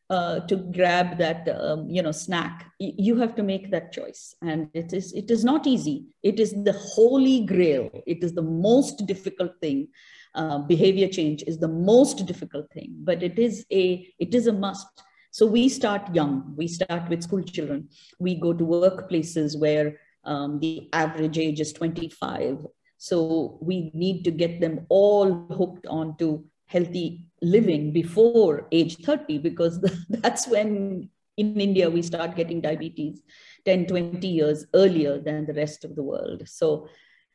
uh, 0.09 0.41
to 0.41 0.57
grab 0.57 1.17
that 1.17 1.47
um, 1.59 1.89
you 1.89 2.01
know 2.01 2.11
snack 2.11 2.71
you 2.79 3.15
have 3.15 3.35
to 3.35 3.43
make 3.43 3.71
that 3.71 3.91
choice. 3.91 4.35
And 4.41 4.69
it 4.73 4.93
is 4.93 5.13
it 5.13 5.31
is 5.31 5.43
not 5.43 5.65
easy. 5.65 6.15
It 6.21 6.39
is 6.39 6.51
the 6.51 6.73
holy 6.73 7.45
grail. 7.45 7.89
It 8.05 8.23
is 8.23 8.33
the 8.33 8.43
most 8.43 9.07
difficult 9.07 9.53
thing. 9.59 9.87
Uh, 10.35 10.59
behavior 10.59 11.07
change 11.07 11.43
is 11.47 11.57
the 11.59 11.67
most 11.67 12.25
difficult 12.25 12.71
thing. 12.71 12.93
But 12.99 13.23
it 13.23 13.39
is 13.39 13.65
a 13.71 14.07
it 14.19 14.35
is 14.35 14.47
a 14.47 14.53
must 14.53 15.03
so 15.33 15.45
we 15.47 15.67
start 15.67 16.13
young 16.13 16.53
we 16.55 16.67
start 16.67 17.09
with 17.09 17.23
school 17.23 17.41
children 17.41 17.89
we 18.19 18.35
go 18.35 18.53
to 18.53 18.63
workplaces 18.63 19.59
where 19.59 19.97
um, 20.25 20.59
the 20.59 20.89
average 20.93 21.37
age 21.37 21.59
is 21.59 21.73
25 21.73 22.57
so 22.97 23.57
we 23.61 23.91
need 23.93 24.23
to 24.23 24.31
get 24.31 24.61
them 24.61 24.85
all 24.89 25.33
hooked 25.59 25.87
onto 25.87 26.43
healthy 26.67 27.25
living 27.41 27.91
before 27.91 28.67
age 28.71 28.97
30 28.97 29.39
because 29.39 29.79
that's 30.09 30.47
when 30.47 31.09
in 31.37 31.59
India 31.59 31.89
we 31.89 32.01
start 32.01 32.35
getting 32.35 32.61
diabetes 32.61 33.21
10, 33.65 33.87
20 33.87 34.27
years 34.27 34.65
earlier 34.75 35.19
than 35.19 35.45
the 35.45 35.53
rest 35.53 35.83
of 35.83 35.95
the 35.95 36.03
world. 36.03 36.47
So 36.47 36.87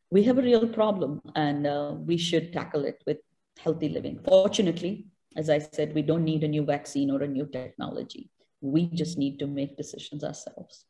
we 0.09 0.23
have 0.23 0.37
a 0.37 0.41
real 0.41 0.67
problem 0.67 1.21
and 1.35 1.67
uh, 1.67 1.95
we 1.97 2.17
should 2.17 2.53
tackle 2.53 2.85
it 2.85 3.01
with 3.05 3.17
healthy 3.59 3.89
living. 3.89 4.19
Fortunately, 4.25 5.07
as 5.39 5.49
I 5.49 5.59
said, 5.59 5.95
we 5.95 6.01
don't 6.01 6.25
need 6.25 6.43
a 6.43 6.47
new 6.49 6.65
vaccine 6.65 7.09
or 7.09 7.23
a 7.23 7.27
new 7.27 7.45
technology. 7.45 8.29
We 8.59 8.87
just 8.87 9.17
need 9.17 9.39
to 9.39 9.47
make 9.47 9.77
decisions 9.77 10.21
ourselves. 10.23 10.85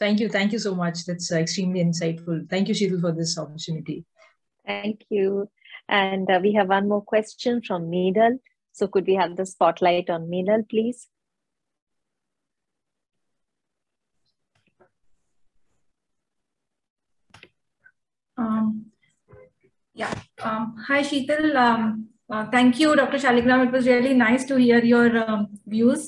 Thank 0.00 0.18
you. 0.18 0.28
Thank 0.28 0.52
you 0.52 0.58
so 0.58 0.74
much. 0.74 1.04
That's 1.06 1.30
extremely 1.30 1.82
insightful. 1.82 2.50
Thank 2.50 2.66
you, 2.68 2.74
Sheetal, 2.74 3.00
for 3.00 3.12
this 3.12 3.38
opportunity. 3.38 4.04
Thank 4.66 5.04
you. 5.10 5.48
And 5.88 6.28
uh, 6.28 6.40
we 6.42 6.52
have 6.54 6.68
one 6.68 6.88
more 6.88 7.02
question 7.02 7.62
from 7.62 7.88
Meedal. 7.88 8.38
So 8.72 8.88
could 8.88 9.06
we 9.06 9.14
have 9.14 9.36
the 9.36 9.46
spotlight 9.46 10.10
on 10.10 10.28
Meedal, 10.28 10.68
please? 10.68 11.08
Um, 18.36 18.86
yeah. 19.94 20.14
Um, 20.42 20.76
hi, 20.86 21.02
Sheetal. 21.02 21.56
Um, 21.56 22.08
uh, 22.30 22.46
thank 22.50 22.78
you, 22.78 22.94
Dr. 22.94 23.18
Saligram. 23.18 23.66
It 23.66 23.72
was 23.72 23.86
really 23.86 24.14
nice 24.14 24.44
to 24.46 24.56
hear 24.56 24.84
your 24.84 25.28
um, 25.28 25.48
views. 25.66 26.06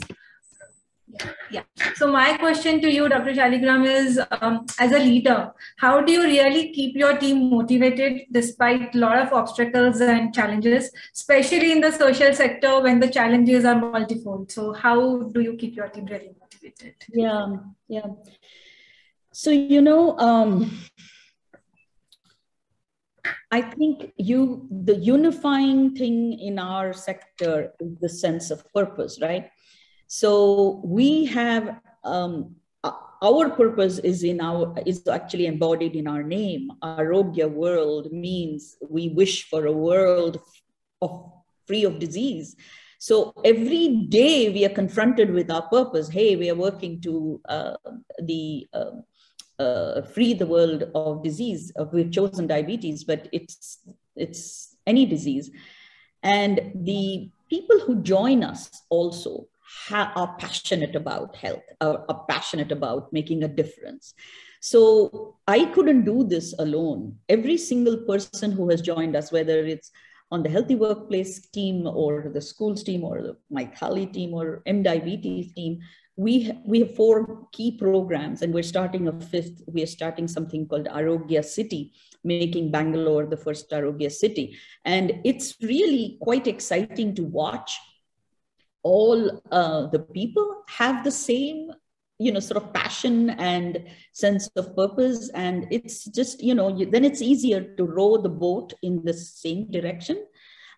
Yeah. 1.50 1.62
So 1.96 2.10
my 2.12 2.36
question 2.36 2.80
to 2.82 2.90
you, 2.90 3.08
Dr. 3.08 3.32
Saligram, 3.32 3.86
is 3.86 4.20
um, 4.40 4.66
as 4.78 4.92
a 4.92 4.98
leader, 4.98 5.52
how 5.76 6.00
do 6.00 6.12
you 6.12 6.22
really 6.22 6.72
keep 6.72 6.96
your 6.96 7.16
team 7.18 7.50
motivated 7.50 8.22
despite 8.30 8.94
a 8.94 8.98
lot 8.98 9.18
of 9.18 9.32
obstacles 9.32 10.00
and 10.00 10.32
challenges, 10.34 10.90
especially 11.14 11.72
in 11.72 11.80
the 11.80 11.90
social 11.90 12.32
sector 12.32 12.80
when 12.80 13.00
the 13.00 13.08
challenges 13.08 13.64
are 13.64 13.74
multifold? 13.74 14.52
So 14.52 14.72
how 14.72 15.22
do 15.22 15.40
you 15.40 15.56
keep 15.56 15.74
your 15.74 15.88
team 15.88 16.06
really 16.06 16.30
motivated? 16.40 16.94
Yeah, 17.12 17.56
yeah. 17.88 18.06
So 19.32 19.50
you 19.50 19.80
know, 19.80 20.18
um, 20.18 20.70
I 23.50 23.60
think 23.60 24.12
you 24.16 24.66
the 24.70 24.96
unifying 24.96 25.94
thing 25.94 26.38
in 26.38 26.58
our 26.58 26.92
sector 26.92 27.72
is 27.80 27.96
the 28.00 28.08
sense 28.08 28.50
of 28.50 28.64
purpose, 28.72 29.18
right? 29.20 29.50
So 30.06 30.80
we 30.84 31.26
have 31.26 31.80
um, 32.04 32.56
our 33.22 33.50
purpose 33.50 33.98
is 33.98 34.22
in 34.24 34.40
our 34.40 34.74
is 34.86 35.06
actually 35.06 35.46
embodied 35.46 35.94
in 35.94 36.06
our 36.06 36.22
name. 36.22 36.70
Arogya 36.82 37.50
world 37.50 38.12
means 38.12 38.76
we 38.88 39.08
wish 39.10 39.48
for 39.48 39.66
a 39.66 39.72
world 39.72 40.40
of 41.02 41.30
free 41.66 41.84
of 41.84 41.98
disease. 41.98 42.56
So 42.98 43.32
every 43.44 44.06
day 44.08 44.50
we 44.50 44.64
are 44.64 44.74
confronted 44.74 45.32
with 45.32 45.50
our 45.50 45.62
purpose. 45.68 46.08
Hey, 46.08 46.36
we 46.36 46.50
are 46.50 46.54
working 46.54 47.00
to 47.02 47.40
uh, 47.48 47.76
the 48.22 48.68
uh, 48.72 48.90
uh, 49.60 50.02
free 50.02 50.34
the 50.34 50.46
world 50.46 50.84
of 50.94 51.22
disease. 51.22 51.72
Uh, 51.78 51.84
we've 51.92 52.10
chosen 52.10 52.46
diabetes, 52.46 53.04
but 53.04 53.28
it's 53.32 53.78
it's 54.16 54.76
any 54.86 55.04
disease, 55.06 55.50
and 56.22 56.60
the 56.74 57.30
people 57.48 57.78
who 57.80 58.02
join 58.02 58.42
us 58.42 58.70
also 58.88 59.48
ha- 59.88 60.12
are 60.16 60.36
passionate 60.38 60.94
about 60.96 61.36
health, 61.36 61.62
are, 61.80 62.04
are 62.08 62.24
passionate 62.28 62.72
about 62.72 63.12
making 63.12 63.42
a 63.42 63.48
difference. 63.48 64.14
So 64.60 65.36
I 65.46 65.64
couldn't 65.66 66.04
do 66.04 66.24
this 66.24 66.54
alone. 66.58 67.16
Every 67.28 67.56
single 67.56 67.98
person 67.98 68.52
who 68.52 68.68
has 68.70 68.82
joined 68.82 69.16
us, 69.16 69.32
whether 69.32 69.64
it's 69.64 69.90
on 70.30 70.42
the 70.42 70.50
healthy 70.50 70.76
workplace 70.76 71.48
team 71.48 71.86
or 71.86 72.30
the 72.32 72.40
schools 72.40 72.82
team 72.82 73.02
or 73.04 73.22
the 73.22 73.36
MyThali 73.52 74.12
team 74.12 74.34
or 74.34 74.62
mDiabetes 74.66 75.54
team, 75.54 75.80
we, 76.20 76.52
we 76.66 76.80
have 76.80 76.94
four 76.94 77.48
key 77.50 77.78
programs 77.78 78.42
and 78.42 78.52
we're 78.52 78.62
starting 78.62 79.08
a 79.08 79.20
fifth. 79.20 79.62
We 79.66 79.82
are 79.82 79.86
starting 79.86 80.28
something 80.28 80.68
called 80.68 80.84
Arogya 80.84 81.42
City, 81.42 81.94
making 82.22 82.70
Bangalore 82.70 83.24
the 83.24 83.38
first 83.38 83.70
Arogya 83.70 84.12
city. 84.12 84.58
And 84.84 85.22
it's 85.24 85.56
really 85.62 86.18
quite 86.20 86.46
exciting 86.46 87.14
to 87.14 87.24
watch 87.24 87.78
all 88.82 89.40
uh, 89.50 89.86
the 89.86 90.00
people 90.00 90.62
have 90.68 91.04
the 91.04 91.10
same 91.10 91.70
you 92.18 92.30
know 92.32 92.40
sort 92.40 92.62
of 92.62 92.74
passion 92.74 93.30
and 93.30 93.82
sense 94.12 94.50
of 94.56 94.76
purpose 94.76 95.30
and 95.30 95.66
it's 95.70 96.04
just 96.04 96.42
you 96.42 96.54
know 96.54 96.68
you, 96.76 96.84
then 96.84 97.04
it's 97.04 97.22
easier 97.22 97.74
to 97.76 97.84
row 97.84 98.18
the 98.18 98.28
boat 98.28 98.74
in 98.82 99.02
the 99.04 99.14
same 99.14 99.70
direction 99.70 100.26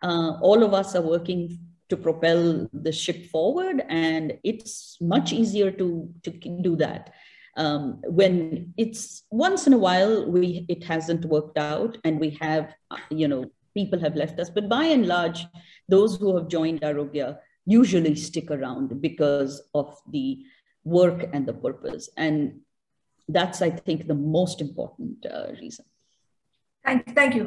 uh, 0.03 0.39
all 0.41 0.63
of 0.63 0.73
us 0.73 0.95
are 0.95 1.03
working 1.03 1.59
to 1.93 1.97
propel 1.97 2.69
the 2.87 2.93
ship 2.93 3.21
forward 3.35 3.85
and 3.89 4.35
it's 4.51 4.97
much 5.15 5.33
easier 5.33 5.71
to 5.71 5.89
to 6.23 6.31
do 6.69 6.75
that 6.85 7.13
um, 7.57 8.01
when 8.21 8.73
it's 8.85 9.05
once 9.31 9.67
in 9.67 9.75
a 9.79 9.83
while 9.87 10.15
we 10.37 10.65
it 10.75 10.83
hasn't 10.93 11.25
worked 11.37 11.59
out 11.59 11.99
and 12.05 12.19
we 12.25 12.31
have 12.41 12.75
uh, 12.91 13.05
you 13.11 13.29
know 13.29 13.45
people 13.75 14.01
have 14.07 14.17
left 14.23 14.41
us 14.41 14.51
but 14.59 14.69
by 14.69 14.85
and 14.97 15.07
large 15.07 15.47
those 15.89 16.17
who 16.17 16.37
have 16.37 16.49
joined 16.57 16.81
arogya 16.81 17.31
usually 17.65 18.15
stick 18.15 18.51
around 18.51 19.01
because 19.01 19.63
of 19.75 19.97
the 20.11 20.45
work 20.85 21.29
and 21.33 21.47
the 21.47 21.53
purpose. 21.53 22.09
And 22.17 22.61
that's, 23.29 23.63
I 23.63 23.71
think, 23.71 24.09
the 24.09 24.15
most 24.15 24.61
important 24.61 25.25
uh, 25.27 25.53
reason. 25.61 25.85
Thank, 26.85 27.15
thank 27.15 27.35
you. 27.35 27.47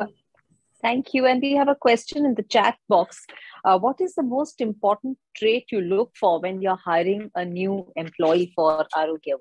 Thank 0.81 1.13
you. 1.13 1.25
And 1.25 1.41
we 1.41 1.53
have 1.53 1.67
a 1.67 1.75
question 1.75 2.25
in 2.25 2.35
the 2.35 2.43
chat 2.43 2.77
box. 2.87 3.25
Uh, 3.65 3.79
what 3.79 3.99
is 3.99 4.13
the 4.13 4.23
most 4.23 4.61
important 4.61 5.17
trait 5.35 5.65
you 5.71 5.81
look 5.81 6.11
for 6.19 6.39
when 6.39 6.61
you're 6.61 6.81
hiring 6.85 7.31
a 7.33 7.43
new 7.43 7.91
employee 7.95 8.53
for 8.55 8.85
Arogya 8.95 9.37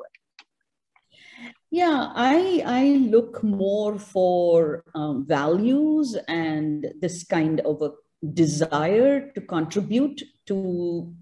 Yeah, 1.70 2.10
I 2.14 2.62
I 2.64 2.84
look 3.14 3.42
more 3.42 3.98
for 3.98 4.82
um, 4.94 5.26
values 5.26 6.16
and 6.26 6.86
this 7.02 7.24
kind 7.24 7.60
of 7.60 7.82
a 7.82 7.90
desire 8.32 9.30
to 9.32 9.40
contribute 9.42 10.22
to 10.46 11.14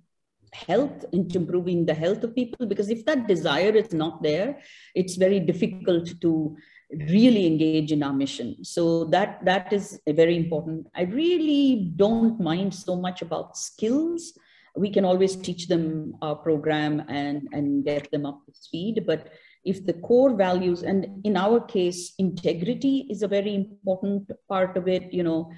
health 0.53 1.05
into 1.12 1.38
improving 1.38 1.84
the 1.86 1.94
health 1.94 2.22
of 2.22 2.34
people 2.34 2.66
because 2.66 2.90
if 2.90 3.05
that 3.07 3.26
desire 3.26 3.74
is 3.74 3.92
not 3.92 4.22
there 4.22 4.59
it's 4.94 5.16
very 5.16 5.40
difficult 5.40 6.20
to 6.20 6.55
really 6.93 7.47
engage 7.47 7.93
in 7.93 8.03
our 8.03 8.12
mission. 8.12 8.64
So 8.64 9.05
that 9.07 9.45
that 9.45 9.72
is 9.72 10.01
very 10.07 10.36
important. 10.36 10.88
I 10.95 11.03
really 11.03 11.93
don't 11.97 12.40
mind 12.40 12.74
so 12.74 12.97
much 12.97 13.22
about 13.22 13.57
skills. 13.57 14.38
We 14.76 14.90
can 14.90 15.05
always 15.05 15.36
teach 15.36 15.68
them 15.68 16.16
our 16.22 16.36
program 16.36 17.05
and 17.09 17.49
and 17.53 17.84
get 17.84 18.11
them 18.11 18.26
up 18.26 18.45
to 18.47 18.53
speed 18.55 19.05
but 19.07 19.28
if 19.64 19.86
the 19.86 19.93
core 19.93 20.34
values 20.34 20.82
and 20.82 21.24
in 21.24 21.36
our 21.36 21.61
case 21.61 22.14
integrity 22.18 23.07
is 23.11 23.22
a 23.22 23.28
very 23.28 23.55
important 23.55 24.30
part 24.49 24.76
of 24.76 24.88
it 24.88 25.12
you 25.12 25.22
know 25.22 25.53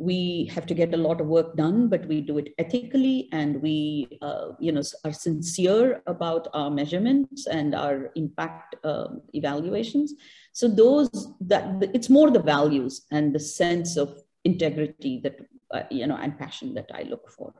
we 0.00 0.50
have 0.54 0.64
to 0.64 0.72
get 0.72 0.94
a 0.94 0.96
lot 0.96 1.20
of 1.20 1.26
work 1.26 1.54
done, 1.56 1.86
but 1.86 2.06
we 2.06 2.22
do 2.22 2.38
it 2.38 2.54
ethically 2.58 3.28
and 3.32 3.60
we, 3.60 4.08
uh, 4.22 4.52
you 4.58 4.72
know, 4.72 4.82
are 5.04 5.12
sincere 5.12 6.02
about 6.06 6.48
our 6.54 6.70
measurements 6.70 7.46
and 7.46 7.74
our 7.74 8.10
impact 8.14 8.76
uh, 8.82 9.08
evaluations. 9.34 10.14
So 10.52 10.68
those 10.68 11.10
that 11.40 11.90
it's 11.94 12.10
more 12.10 12.30
the 12.30 12.42
values 12.42 13.06
and 13.10 13.34
the 13.34 13.40
sense 13.40 13.96
of 13.96 14.18
integrity 14.44 15.20
that 15.22 15.36
uh, 15.72 15.82
you 15.90 16.06
know 16.06 16.16
and 16.16 16.38
passion 16.38 16.74
that 16.74 16.90
I 16.92 17.02
look 17.02 17.30
for. 17.30 17.54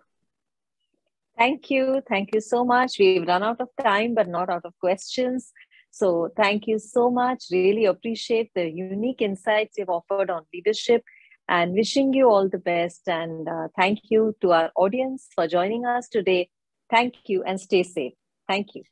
Thank 1.39 1.71
you, 1.71 2.03
thank 2.09 2.35
you 2.35 2.41
so 2.41 2.65
much. 2.65 2.99
We've 2.99 3.27
run 3.27 3.43
out 3.43 3.61
of 3.61 3.69
time, 3.83 4.15
but 4.15 4.29
not 4.29 4.51
out 4.51 4.65
of 4.65 4.79
questions. 4.79 5.53
So 5.91 6.29
thank 6.37 6.67
you 6.67 6.79
so 6.79 7.11
much. 7.11 7.45
Really 7.51 7.87
appreciate 7.87 8.51
the 8.55 8.69
unique 8.69 9.23
insights 9.23 9.79
you've 9.79 9.89
offered 9.89 10.31
on 10.31 10.43
leadership 10.53 11.03
and 11.49 11.73
wishing 11.73 12.13
you 12.13 12.31
all 12.31 12.49
the 12.49 12.59
best. 12.59 13.09
And 13.09 13.49
uh, 13.49 13.69
thank 13.77 14.01
you 14.09 14.37
to 14.41 14.53
our 14.53 14.71
audience 14.77 15.29
for 15.35 15.49
joining 15.49 15.85
us 15.85 16.09
today. 16.09 16.51
Thank 16.91 17.15
you 17.27 17.43
and 17.43 17.61
stay 17.61 17.83
safe. 17.83 18.13
Thank 18.47 18.75
you. 18.75 18.83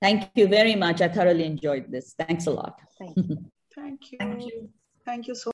Thank 0.00 0.30
you 0.34 0.46
very 0.48 0.74
much. 0.74 1.00
I 1.00 1.08
thoroughly 1.08 1.44
enjoyed 1.44 1.90
this. 1.90 2.14
Thanks 2.18 2.46
a 2.46 2.50
lot. 2.50 2.80
Thank 2.98 3.16
you. 3.16 3.44
Thank 3.74 4.12
you. 4.12 4.18
Thank 4.18 4.46
you. 4.46 4.68
Thank 5.04 5.26
you 5.28 5.34
so 5.34 5.44